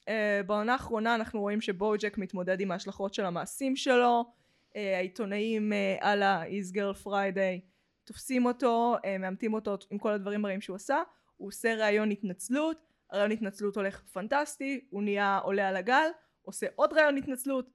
[0.00, 0.02] אה,
[0.46, 4.24] בעונה האחרונה אנחנו רואים שבוג'ק מתמודד עם ההשלכות של המעשים שלו.
[4.68, 7.60] Uh, העיתונאים uh, על ה-Is Girl Friday
[8.04, 11.02] תופסים אותו, uh, מאמתים אותו עם כל הדברים הרעים שהוא עשה.
[11.36, 12.76] הוא עושה ראיון התנצלות,
[13.10, 16.08] הראיון התנצלות הולך פנטסטי, הוא נהיה עולה על הגל,
[16.42, 17.70] עושה עוד ראיון התנצלות,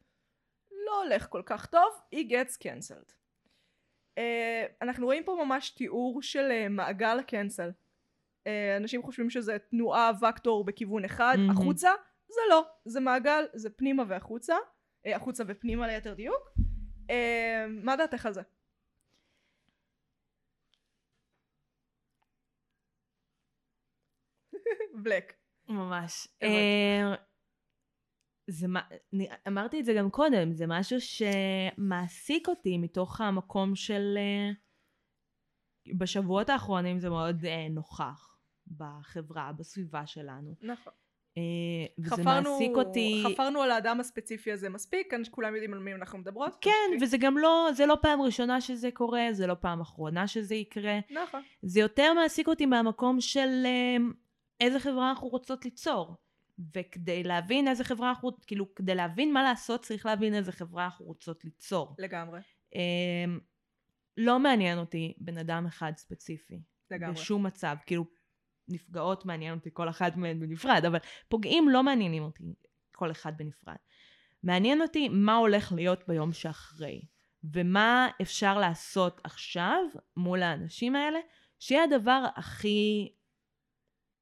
[0.86, 3.12] לא הולך כל כך טוב, he gets cancelled.
[4.16, 4.18] Uh,
[4.82, 7.70] אנחנו רואים פה ממש תיאור של uh, מעגל הקנסל.
[8.44, 8.48] Uh,
[8.78, 11.50] אנשים חושבים שזה תנועה וקטור בכיוון אחד, מהמם.
[11.50, 11.90] החוצה,
[12.28, 14.56] זה לא, זה מעגל, זה פנימה והחוצה,
[15.06, 16.56] החוצה ופנימה ליתר דיוק.
[17.84, 18.42] מה דעתך על זה?
[25.04, 25.34] בלק.
[25.68, 26.28] ממש.
[28.48, 28.82] זה מה,
[29.14, 34.18] אני- אמרתי את זה גם קודם, זה משהו שמעסיק אותי מתוך המקום של...
[34.18, 34.52] אה,
[35.98, 38.38] בשבועות האחרונים זה מאוד אה, נוכח
[38.78, 40.56] בחברה, בסביבה שלנו.
[40.62, 40.94] נכון.
[41.38, 41.42] אה,
[42.00, 43.24] וזה חפרנו, מעסיק אותי...
[43.34, 46.58] חפרנו על האדם הספציפי הזה מספיק, כאן כולם יודעים על מי אנחנו מדברות.
[46.62, 47.04] כן, מספיק.
[47.04, 51.00] וזה גם לא, זה לא פעם ראשונה שזה קורה, זה לא פעם אחרונה שזה יקרה.
[51.10, 51.42] נכון.
[51.62, 53.98] זה יותר מעסיק אותי מהמקום של אה,
[54.62, 56.16] איזה חברה אנחנו רוצות ליצור.
[56.76, 61.06] וכדי להבין איזה חברה אנחנו, כאילו, כדי להבין מה לעשות, צריך להבין איזה חברה אנחנו
[61.06, 61.96] רוצות ליצור.
[62.00, 62.40] לגמרי.
[62.76, 63.26] אה,
[64.18, 66.62] לא מעניין אותי בן אדם אחד ספציפי.
[66.92, 67.14] לגמרי.
[67.14, 67.76] בשום מצב.
[67.86, 68.06] כאילו,
[68.68, 71.00] נפגעות מעניין אותי כל אחת מהן בנפרד, אבל
[71.30, 72.44] פוגעים לא מעניינים אותי
[72.92, 73.76] כל אחד בנפרד.
[74.44, 77.02] מעניין אותי מה הולך להיות ביום שאחרי,
[77.44, 79.78] ומה אפשר לעשות עכשיו
[80.18, 81.20] מול האנשים האלה,
[81.60, 83.12] שיהיה הדבר הכי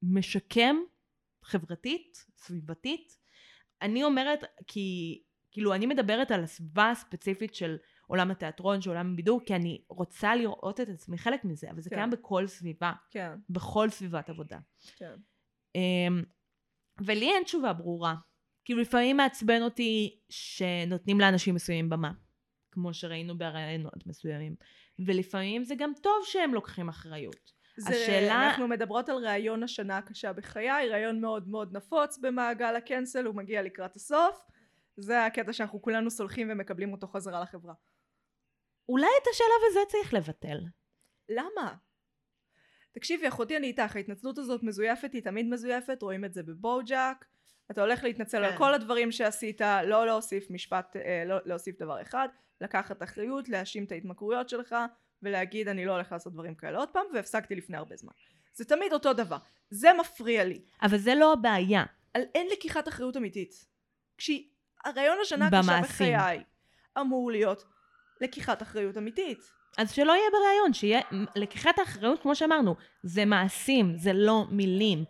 [0.02, 0.76] משקם,
[1.44, 3.18] חברתית, סביבתית.
[3.82, 5.20] אני אומרת, כי,
[5.50, 7.76] כאילו, אני מדברת על הסביבה הספציפית של
[8.06, 11.90] עולם התיאטרון, של עולם הבידור, כי אני רוצה לראות את עצמי חלק מזה, אבל זה
[11.90, 11.96] כן.
[11.96, 14.58] קיים בכל סביבה, כן, בכל סביבת עבודה.
[14.96, 15.14] כן.
[15.74, 16.22] אמ,
[17.06, 18.14] ולי אין תשובה ברורה.
[18.64, 22.12] כאילו לפעמים מעצבן אותי שנותנים לאנשים מסוימים במה,
[22.70, 24.54] כמו שראינו בראיונות מסוימים.
[25.06, 27.52] ולפעמים זה גם טוב שהם לוקחים אחריות.
[27.76, 33.24] זה, השאלה- אנחנו מדברות על ראיון השנה הקשה בחיי, ראיון מאוד מאוד נפוץ במעגל הקנסל,
[33.26, 34.38] הוא מגיע לקראת הסוף.
[34.96, 37.74] זה הקטע שאנחנו כולנו סולחים ומקבלים אותו חזרה לחברה.
[38.88, 40.58] אולי את השלב הזה צריך לבטל.
[41.28, 41.74] למה?
[42.92, 47.24] תקשיבי אחותי אני איתך, ההתנצלות הזאת מזויפת, היא תמיד מזויפת, רואים את זה בבואו-ג'אק.
[47.70, 48.44] אתה הולך להתנצל כן.
[48.44, 52.28] על כל הדברים שעשית, לא להוסיף משפט, אה, לא להוסיף דבר אחד,
[52.60, 54.74] לקחת אחריות, להאשים את ההתמכרויות שלך,
[55.24, 58.12] ולהגיד אני לא הולך לעשות דברים כאלה עוד פעם, והפסקתי לפני הרבה זמן.
[58.54, 59.36] זה תמיד אותו דבר.
[59.70, 60.60] זה מפריע לי.
[60.82, 61.84] אבל זה לא הבעיה.
[62.14, 63.66] על אין לקיחת אחריות אמיתית.
[64.18, 65.80] כשהרעיון השנה הקשה.
[65.82, 66.42] בחיי
[67.00, 67.64] אמור להיות
[68.20, 69.38] לקיחת אחריות אמיתית.
[69.78, 71.00] אז שלא יהיה בריאיון, שיהיה
[71.36, 75.04] לקיחת האחריות, כמו שאמרנו, זה מעשים, זה לא מילים.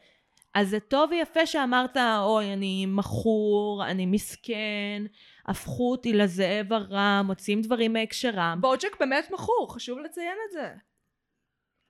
[0.54, 5.02] אז זה טוב ויפה שאמרת, אוי, אני מכור, אני מסכן,
[5.46, 8.58] הפכו אותי לזאב הרע, מוציאים דברים מהקשרם.
[8.60, 10.74] בוג'ק באמת מכור, חשוב לציין את זה.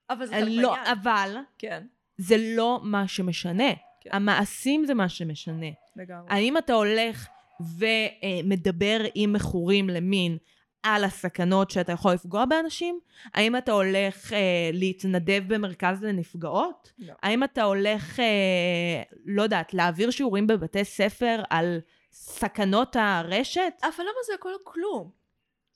[0.09, 0.97] אבל זה חלק לא, מהעניין.
[1.01, 1.85] אבל כן.
[2.17, 3.73] זה לא מה שמשנה.
[4.01, 4.09] כן.
[4.13, 5.67] המעשים זה מה שמשנה.
[5.95, 6.27] לגמרי.
[6.29, 7.27] האם אתה הולך
[7.59, 10.37] ומדבר עם מכורים למין
[10.83, 12.99] על הסכנות שאתה יכול לפגוע באנשים?
[13.33, 16.91] האם אתה הולך אה, להתנדב במרכז לנפגעות?
[16.99, 17.13] לא.
[17.23, 21.79] האם אתה הולך, אה, לא יודעת, להעביר שיעורים בבתי ספר על
[22.15, 23.73] סכנות הרשת?
[23.83, 25.11] אבל למה זה הכל או כלום?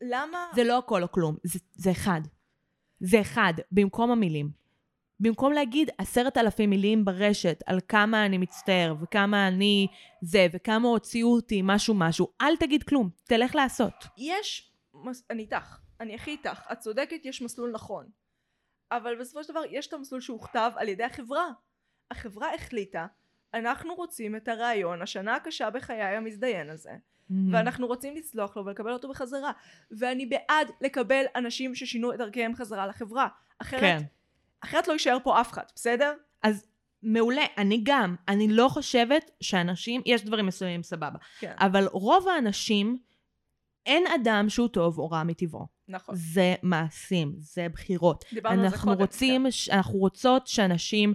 [0.02, 0.46] למה...
[0.56, 2.22] זה לא הכל או כלום, זה, זה אחד.
[3.00, 4.50] זה אחד, במקום המילים.
[5.20, 9.88] במקום להגיד עשרת אלפים מילים ברשת על כמה אני מצטער וכמה אני
[10.22, 13.94] זה וכמה הוציאו אותי משהו משהו, אל תגיד כלום, תלך לעשות.
[14.18, 14.72] יש...
[15.30, 15.78] אני איתך.
[16.00, 16.68] אני הכי איתך.
[16.72, 18.10] את צודקת, יש מסלול נכון.
[18.92, 21.48] אבל בסופו של דבר יש את המסלול שהוכתב על ידי החברה.
[22.12, 23.08] החברה החליטה,
[23.54, 26.92] אנחנו רוצים את הרעיון, השנה הקשה בחיי המזדיין הזה,
[27.52, 29.52] ואנחנו רוצים לצלוח לו ולקבל אותו בחזרה.
[29.92, 33.28] ואני בעד לקבל אנשים ששינו את דרכיהם חזרה לחברה.
[33.60, 34.02] אחרת, כן.
[34.62, 36.14] אחרת לא יישאר פה אף אחד, בסדר?
[36.44, 36.66] אז
[37.04, 41.56] מעולה, אני גם, אני לא חושבת שאנשים, יש דברים מסוימים סבבה, כן.
[41.60, 42.98] אבל רוב האנשים,
[43.86, 45.68] אין אדם שהוא טוב או רע מטבעו.
[45.88, 46.16] נכון.
[46.16, 48.26] זה מעשים, זה בחירות.
[48.34, 49.74] דיברנו על זה אנחנו קודם, רוצים, כן.
[49.74, 51.14] אנחנו רוצות שאנשים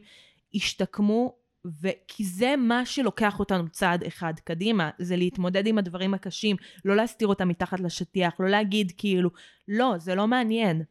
[0.52, 1.36] ישתקמו,
[1.66, 1.88] ו...
[2.08, 7.28] כי זה מה שלוקח אותנו צעד אחד קדימה, זה להתמודד עם הדברים הקשים, לא להסתיר
[7.28, 9.30] אותם מתחת לשטיח, לא להגיד כאילו,
[9.68, 10.82] לא, זה לא מעניין.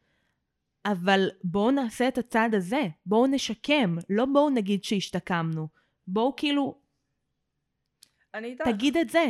[0.85, 5.67] אבל בואו נעשה את הצעד הזה, בואו נשקם, לא בואו נגיד שהשתקמנו.
[6.07, 6.77] בואו כאילו,
[8.33, 8.67] אני איתך.
[8.67, 9.25] תגיד את זה.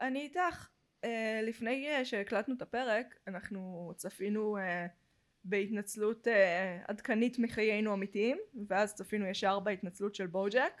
[0.00, 0.68] אני איתך.
[1.04, 1.08] Uh,
[1.42, 4.60] לפני uh, שהקלטנו את הפרק, אנחנו צפינו uh,
[5.48, 6.30] בהתנצלות uh,
[6.88, 8.38] עדכנית מחיינו אמיתיים,
[8.68, 10.80] ואז צפינו ישר בהתנצלות של בוג'ק.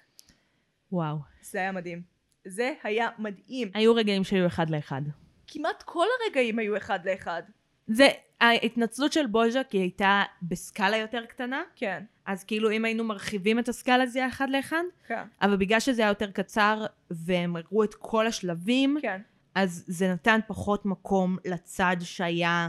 [0.92, 1.16] וואו.
[1.42, 2.02] זה היה מדהים.
[2.44, 3.70] זה היה מדהים.
[3.74, 5.02] היו רגעים שהיו אחד לאחד.
[5.46, 7.42] כמעט כל הרגעים היו אחד לאחד.
[7.86, 8.08] זה,
[8.40, 13.68] ההתנצלות של בוז'ק היא הייתה בסקאלה יותר קטנה, כן, אז כאילו אם היינו מרחיבים את
[13.68, 17.94] הסקאלה זה היה אחד לאחד, כן, אבל בגלל שזה היה יותר קצר והם הראו את
[17.94, 19.20] כל השלבים, כן.
[19.54, 22.68] אז זה נתן פחות מקום לצד שהיה,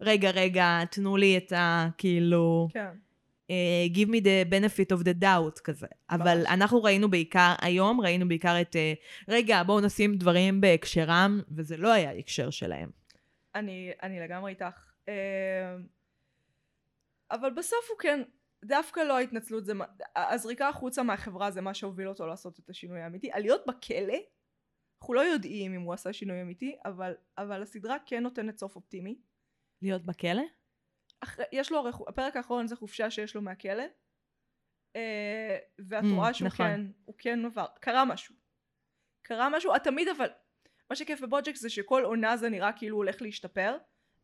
[0.00, 1.88] רגע רגע תנו לי את ה...
[1.98, 2.90] כאילו, כן.
[3.48, 5.86] uh, give me the benefit of the doubt כזה.
[6.10, 6.44] אבל.
[6.46, 11.92] אנחנו ראינו בעיקר, היום ראינו בעיקר את, uh, רגע בואו נשים דברים בהקשרם, וזה לא
[11.92, 12.90] היה הקשר שלהם.
[13.54, 14.86] אני, אני לגמרי איתך.
[15.08, 15.14] אמ,
[17.30, 18.22] אבל בסוף הוא כן,
[18.64, 19.72] דווקא לא ההתנצלות, זה,
[20.16, 23.32] הזריקה החוצה מהחברה זה מה שהוביל אותו לעשות את השינוי האמיתי.
[23.32, 24.18] על להיות בכלא,
[25.00, 29.18] אנחנו לא יודעים אם הוא עשה שינוי אמיתי, אבל, אבל הסדרה כן נותנת סוף אופטימי.
[29.82, 30.42] להיות בכלא?
[31.20, 33.84] אחרי, יש לו, הרי הפרק האחרון זה חופשה שיש לו מהכלא,
[34.96, 36.66] אה, ואת Mm, רואה שהוא נכון.
[36.66, 38.34] כן, הוא כן עבר, קרה משהו.
[39.22, 40.28] קרה משהו, את תמיד אבל,
[40.90, 43.76] מה שכיף בבוג'ק זה שכל עונה זה נראה כאילו הולך להשתפר,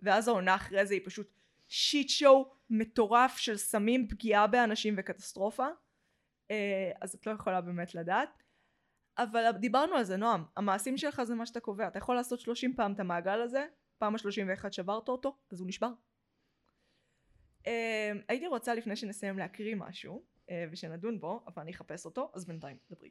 [0.02, 1.32] ואז העונה אחרי זה היא פשוט
[1.68, 5.66] שיט שואו מטורף של סמים, פגיעה באנשים וקטסטרופה,
[6.50, 8.42] אה, אז את לא יכולה באמת לדעת.
[9.18, 12.76] אבל דיברנו על זה נועם, המעשים שלך זה מה שאתה קובע, אתה יכול לעשות 30
[12.76, 13.66] פעם את המעגל הזה,
[14.02, 15.90] פעם ה-31 שברת אותו, אז הוא נשבר.
[17.66, 22.46] אה, הייתי רוצה לפני שנסיים להקריא משהו, אה, ושנדון בו, אבל אני אחפש אותו, אז
[22.46, 23.10] בינתיים דברי.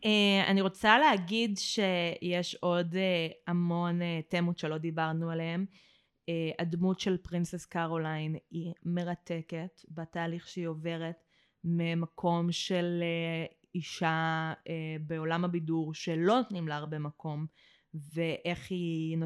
[0.00, 2.98] Uh, אני רוצה להגיד שיש עוד uh,
[3.46, 5.66] המון uh, תמות שלא דיברנו עליהן.
[5.70, 11.24] Uh, הדמות של פרינסס קרוליין היא מרתקת בתהליך שהיא עוברת
[11.64, 14.68] ממקום של uh, אישה uh,
[15.00, 17.46] בעולם הבידור שלא נותנים לה הרבה מקום
[18.14, 19.18] ואיך היא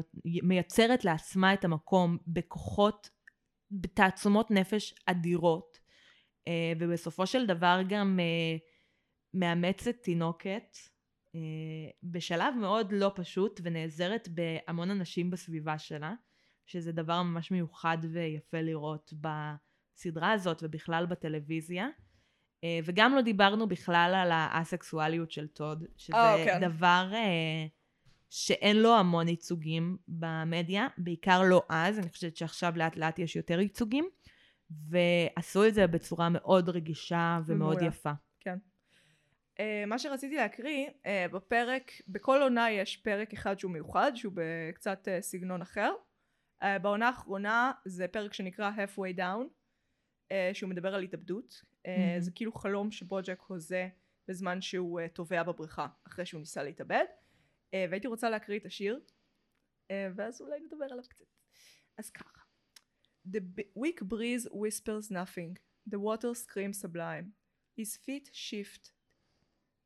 [0.43, 3.09] מייצרת לעצמה את המקום בכוחות,
[3.71, 5.79] בתעצומות נפש אדירות
[6.49, 8.59] uh, ובסופו של דבר גם uh,
[9.33, 10.77] מאמצת תינוקת
[11.35, 16.13] אה, בשלב מאוד לא פשוט ונעזרת בהמון אנשים בסביבה שלה,
[16.65, 21.87] שזה דבר ממש מיוחד ויפה לראות בסדרה הזאת ובכלל בטלוויזיה.
[22.63, 26.59] אה, וגם לא דיברנו בכלל על האסקסואליות של טוד, שזה אה, כן.
[26.69, 27.65] דבר אה,
[28.29, 33.59] שאין לו המון ייצוגים במדיה, בעיקר לא אז, אני חושבת שעכשיו לאט לאט יש יותר
[33.59, 34.09] ייצוגים,
[34.89, 37.87] ועשו את זה בצורה מאוד רגישה ומאוד ומעולה.
[37.87, 38.11] יפה.
[39.59, 45.07] Uh, מה שרציתי להקריא, uh, בפרק, בכל עונה יש פרק אחד שהוא מיוחד, שהוא בקצת
[45.07, 45.91] uh, סגנון אחר.
[46.63, 49.43] Uh, בעונה האחרונה זה פרק שנקרא halfway down,
[50.29, 51.53] uh, שהוא מדבר על התאבדות.
[51.53, 52.21] Uh, מהמם.
[52.21, 53.89] זה כאילו חלום שבוג'ק הוזה
[54.27, 57.05] בזמן שהוא uh, טובע בבריכה, אחרי שהוא ניסה להתאבד.
[57.70, 59.00] Uh, והייתי רוצה להקריא את השיר,
[59.88, 61.24] uh, ואז אולי נדבר עליו קצת.
[61.98, 62.40] אז ככה.
[63.30, 65.58] The b- weak breeze whispers nothing,
[65.90, 67.32] the water screams sublime.
[67.78, 68.92] His feet shift,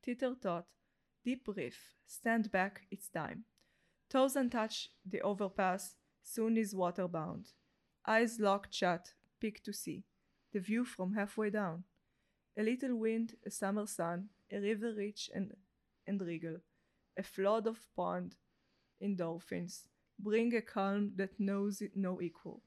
[0.02, 0.66] Titter tot,
[1.24, 3.40] deep brief, stand back, it's time.
[4.10, 7.44] Toes untouch the overpass, soon is waterbound.
[8.06, 10.04] Eyes locked shut, peek to see.
[10.52, 11.84] the view from halfway down.
[12.58, 15.54] A little wind, a summer sun, a river rich and,
[16.06, 16.56] and regal,
[17.17, 18.35] a flood of pond
[19.03, 19.87] endorphins,
[20.19, 22.61] bring a calm that knows it no equal.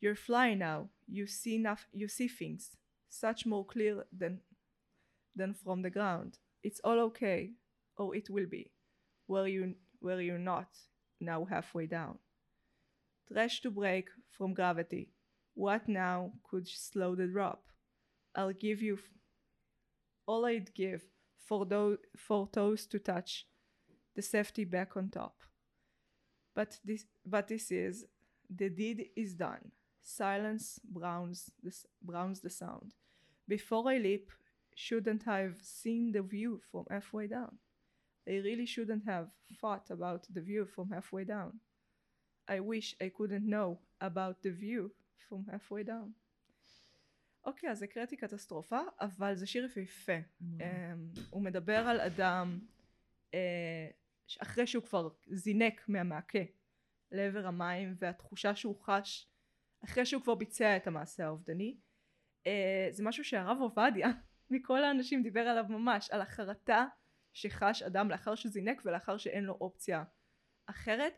[0.00, 0.88] You're flying now.
[1.06, 1.86] You see enough.
[1.92, 2.76] You see things,
[3.08, 4.40] such more clear than
[5.36, 6.38] than from the ground.
[6.62, 7.52] It's all okay,
[7.96, 8.70] or it will be,
[9.26, 10.68] where you where you're not
[11.20, 12.18] now halfway down.
[13.30, 15.12] Trash to break from gravity.
[15.54, 17.64] What now could slow the drop?
[18.34, 19.10] I'll give you f-
[20.26, 21.02] all I'd give
[21.44, 23.46] for those for toes to touch
[24.14, 25.42] the safety back on top.
[26.54, 28.06] But this but this is
[28.48, 29.72] the deed is done.
[30.02, 31.72] Silence browns the,
[32.02, 32.94] browns the sound.
[33.48, 34.30] Before I leap,
[34.74, 37.58] shouldn't I have seen the view from halfway down?
[38.28, 39.28] I really shouldn't have
[39.60, 41.60] thought about the view from halfway down.
[42.48, 44.92] I wish I couldn't know about the view
[45.28, 46.14] from halfway down.
[47.44, 50.12] אוקיי, אז הקראתי קטסטרופה, אבל זה שיר יפהפה.
[50.42, 50.56] אמ,
[51.30, 52.60] הוא מדבר על אדם
[53.34, 53.88] אה,
[54.42, 56.38] אחרי שהוא כבר זינק מהמעקה
[57.12, 59.28] לעבר המים והתחושה שהוא חש
[59.84, 61.76] אחרי שהוא כבר ביצע את המעשה האובדני.
[62.46, 64.08] אה, זה משהו שהרב עובדיה
[64.50, 66.86] מכל האנשים דיבר עליו ממש על החרטה
[67.32, 70.04] שחש אדם לאחר שזינק ולאחר שאין לו אופציה
[70.66, 71.14] אחרת.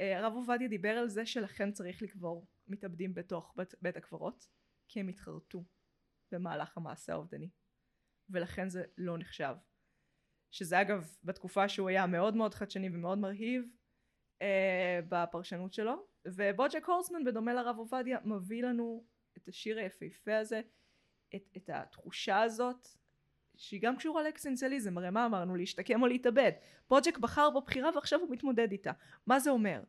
[0.00, 4.46] אה, הרב עובדיה דיבר על זה שלכן צריך לקבור מתאבדים בתוך בית, בית הקברות
[4.92, 5.64] כי הם התחרטו
[6.32, 7.50] במהלך המעשה האובדני.
[8.30, 9.54] ולכן זה לא נחשב.
[10.50, 13.64] שזה אגב בתקופה שהוא היה מאוד מאוד חדשני ומאוד מרהיב
[14.42, 16.06] אה, בפרשנות שלו.
[16.26, 19.04] ובוג'ק הורסמן בדומה לרב עובדיה מביא לנו
[19.36, 20.60] את השיר היפהפה הזה
[21.34, 22.88] את, את התחושה הזאת
[23.56, 25.56] שהיא גם קשורה לאקסנציאליזם הרי מה אמרנו?
[25.56, 26.52] להשתקם או להתאבד.
[26.88, 28.92] בוג'ק בחר בבחירה ועכשיו הוא מתמודד איתה.
[29.26, 29.82] מה זה אומר?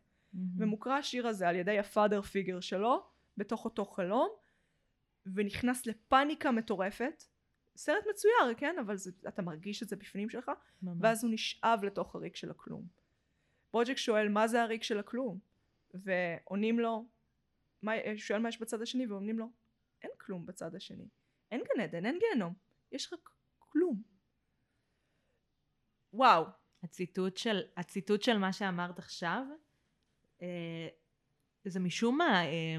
[0.58, 3.04] ומוקרא השיר הזה על ידי הפאדר פיגר שלו
[3.38, 4.43] בתוך אותו חלום
[5.26, 7.24] ונכנס לפאניקה מטורפת.
[7.78, 8.76] סרט מצויר כן?
[8.86, 10.52] אבל זה, אתה מרגיש את זה בפנים שלך
[10.82, 10.98] ממש.
[11.02, 12.88] ואז הוא נשאב לתוך הריק של הכלום.
[13.74, 15.40] בוג'ק שואל מה זה הריק של הכלום?
[15.94, 17.08] ועונים לו
[17.82, 19.52] מה, שואל מה יש בצד השני ועונים לו
[20.02, 21.08] אין כלום בצד השני.
[21.52, 22.54] אין גן עדן אין גיהנום.
[22.92, 24.04] יש רק כלום.
[26.14, 26.46] וואו.
[26.84, 29.46] הציטוט של, הציטוט של מה שאמרת עכשיו,
[30.42, 30.88] אה,
[31.66, 32.78] זה משום מה אה,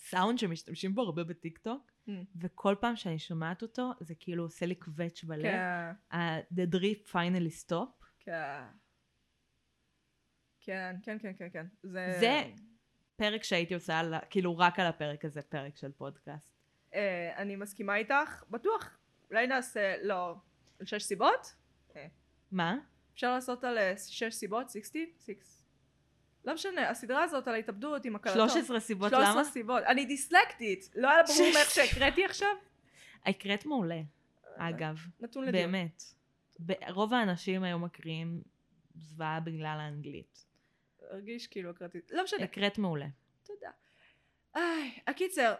[0.00, 2.10] סאונד שמשתמשים בו הרבה בטיקטוק, Mm.
[2.36, 5.42] וכל פעם שאני שומעת אותו, זה כאילו עושה לי קווץ' בלב.
[5.42, 5.58] כן
[6.16, 8.04] ה- The drip finally stop.
[8.24, 8.36] כן
[10.60, 12.42] כן כן כן כן כן זה, זה
[13.16, 16.54] פרק שהייתי עושה, על, כאילו רק על הפרק הזה, פרק של פודקאסט.
[16.94, 18.98] אה, אני מסכימה איתך בטוח
[19.30, 20.34] אולי נעשה לא
[20.80, 21.54] על שש סיבות
[22.52, 22.76] מה?
[23.14, 25.08] אפשר לעשות על אה, שש סיבות 60?
[25.26, 25.32] 6
[26.44, 29.44] לא משנה הסדרה הזאת על ההתאבדות עם הקלטות 13 סיבות 13 למה?
[29.44, 32.48] סיבות אני דיסלקטית לא היה ברור מאיך שהקראתי עכשיו
[33.26, 34.00] הקראת מעולה,
[34.56, 34.98] אגב.
[35.20, 36.02] נתון לדיון באמת.
[36.90, 38.42] רוב האנשים היו מקריאים
[38.94, 40.46] זוועה בגלל האנגלית.
[41.10, 43.06] הרגיש כאילו הקראתי לא משנה הקראת מעולה.
[43.42, 43.70] תודה
[44.56, 45.54] איי הקיצר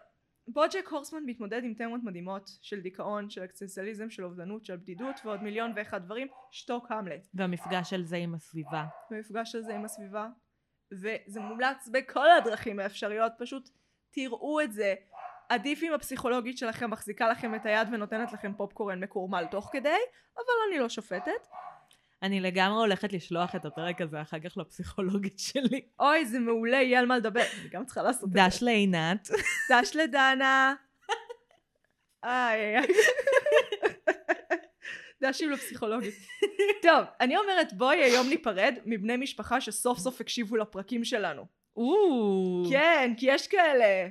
[0.49, 5.43] בוג'ק הורסמן מתמודד עם תמות מדהימות של דיכאון של אקסטנציאליזם של אובדנות של בדידות ועוד
[5.43, 8.85] מיליון ואחד דברים שתוק המלט והמפגש של זה עם הסביבה.
[9.11, 10.29] במפגש הזה עם הסביבה
[10.93, 13.71] וזה מומלץ בכל הדרכים האפשריות פשוט
[14.11, 14.95] תראו את זה.
[15.49, 19.89] עדיף אם הפסיכולוגית שלכם מחזיקה לכם את היד ונותנת לכם פופקורן מקורמל תוך כדי
[20.37, 21.47] אבל אני לא שופטת.
[22.23, 25.81] אני לגמרי הולכת לשלוח את הפרק הזה אחר כך לפסיכולוגית שלי.
[26.01, 27.43] אוי זה מעולה יהיה על מה לדבר.
[27.61, 28.39] אני גם צריכה לעשות את זה.
[28.39, 29.29] דש לעינת.
[29.71, 30.75] דש לדנה.
[32.25, 32.87] איי איי
[35.23, 36.15] דשים לפסיכולוגית
[36.83, 41.47] טוב אני אומרת בואי היום ניפרד מבני משפחה שסוף סוף הקשיבו לפרקים שלנו
[42.71, 44.09] כן כי יש כאלה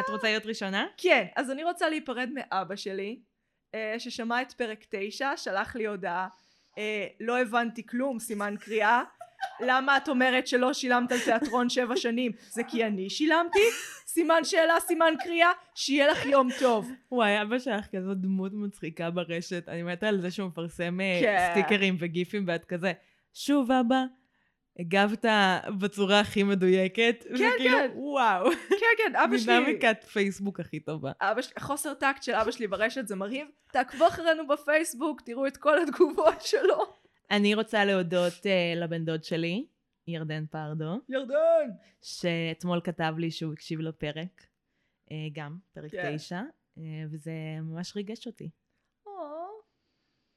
[0.00, 0.86] את רוצה להיות ראשונה?
[0.96, 3.20] כן, אז אני רוצה להיפרד מאבא שלי,
[3.74, 6.28] אה, ששמע את פרק 9, שלח לי הודעה,
[6.78, 9.02] אה, לא הבנתי כלום, סימן קריאה.
[9.60, 12.32] למה את אומרת שלא שילמת על תיאטרון שבע שנים?
[12.50, 13.58] זה כי אני שילמתי?
[14.06, 15.50] סימן שאלה, סימן קריאה?
[15.74, 16.90] שיהיה לך יום טוב.
[17.12, 19.68] וואי, אבא שלך כזאת דמות מצחיקה ברשת.
[19.68, 21.48] אני מתה על זה שהוא מפרסם אה, כן.
[21.52, 22.92] סטיקרים וגיפים ואת כזה,
[23.34, 24.04] שוב אבא,
[24.78, 25.24] הגבת
[25.78, 27.24] בצורה הכי מדויקת.
[27.28, 27.90] כן, וכאילו, כן.
[27.94, 28.50] וואו.
[28.50, 29.54] כן, כן, אבא שלי...
[29.58, 31.12] דינמיקת פייסבוק הכי טובה.
[31.20, 33.46] אבא שלי, חוסר טקט של אבא שלי ברשת זה מרהיב.
[33.72, 37.00] תעקבו אחרינו בפייסבוק, תראו את כל התגובות שלו.
[37.30, 39.66] אני רוצה להודות uh, לבן דוד שלי,
[40.06, 41.70] ירדן פרדו, ירדן!
[42.02, 44.46] שאתמול כתב לי שהוא הקשיב לפרק,
[45.08, 46.16] uh, גם, פרק כן.
[46.16, 46.40] תשע,
[46.76, 48.50] uh, וזה ממש ריגש אותי.
[49.06, 49.12] או,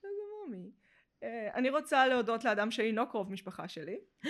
[0.03, 0.71] איזה מומי.
[1.23, 3.99] אה, אני רוצה להודות לאדם שאינו קרוב משפחה שלי,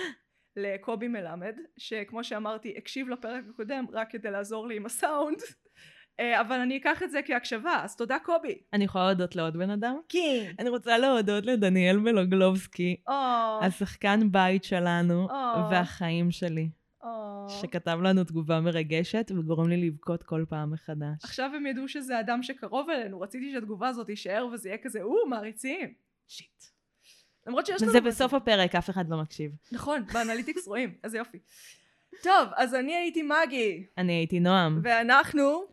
[0.56, 5.38] לקובי מלמד, שכמו שאמרתי, הקשיב לפרק הקודם רק כדי לעזור לי עם הסאונד,
[6.22, 8.58] אבל אני אקח את זה כהקשבה, אז תודה קובי.
[8.74, 9.96] אני יכולה להודות לעוד בן אדם?
[10.10, 10.52] כן.
[10.60, 13.14] אני רוצה להודות לדניאל מלוגלובסקי, או,
[13.62, 15.70] השחקן בית שלנו או.
[15.72, 16.70] והחיים שלי.
[17.48, 21.24] שכתב לנו תגובה מרגשת וגורם לי לבכות כל פעם מחדש.
[21.24, 25.28] עכשיו הם ידעו שזה אדם שקרוב אלינו, רציתי שהתגובה הזאת תישאר וזה יהיה כזה, או,
[25.28, 25.94] מעריצים.
[26.28, 26.64] שיט.
[27.48, 27.92] למרות שיש לנו...
[27.92, 28.02] זה.
[28.02, 29.52] בסוף הפרק, אף אחד לא מקשיב.
[29.72, 31.38] נכון, באנליטיקס רואים, איזה יופי.
[32.24, 34.80] טוב, אז אני הייתי מגי, אני הייתי נועם.
[34.84, 35.66] ואנחנו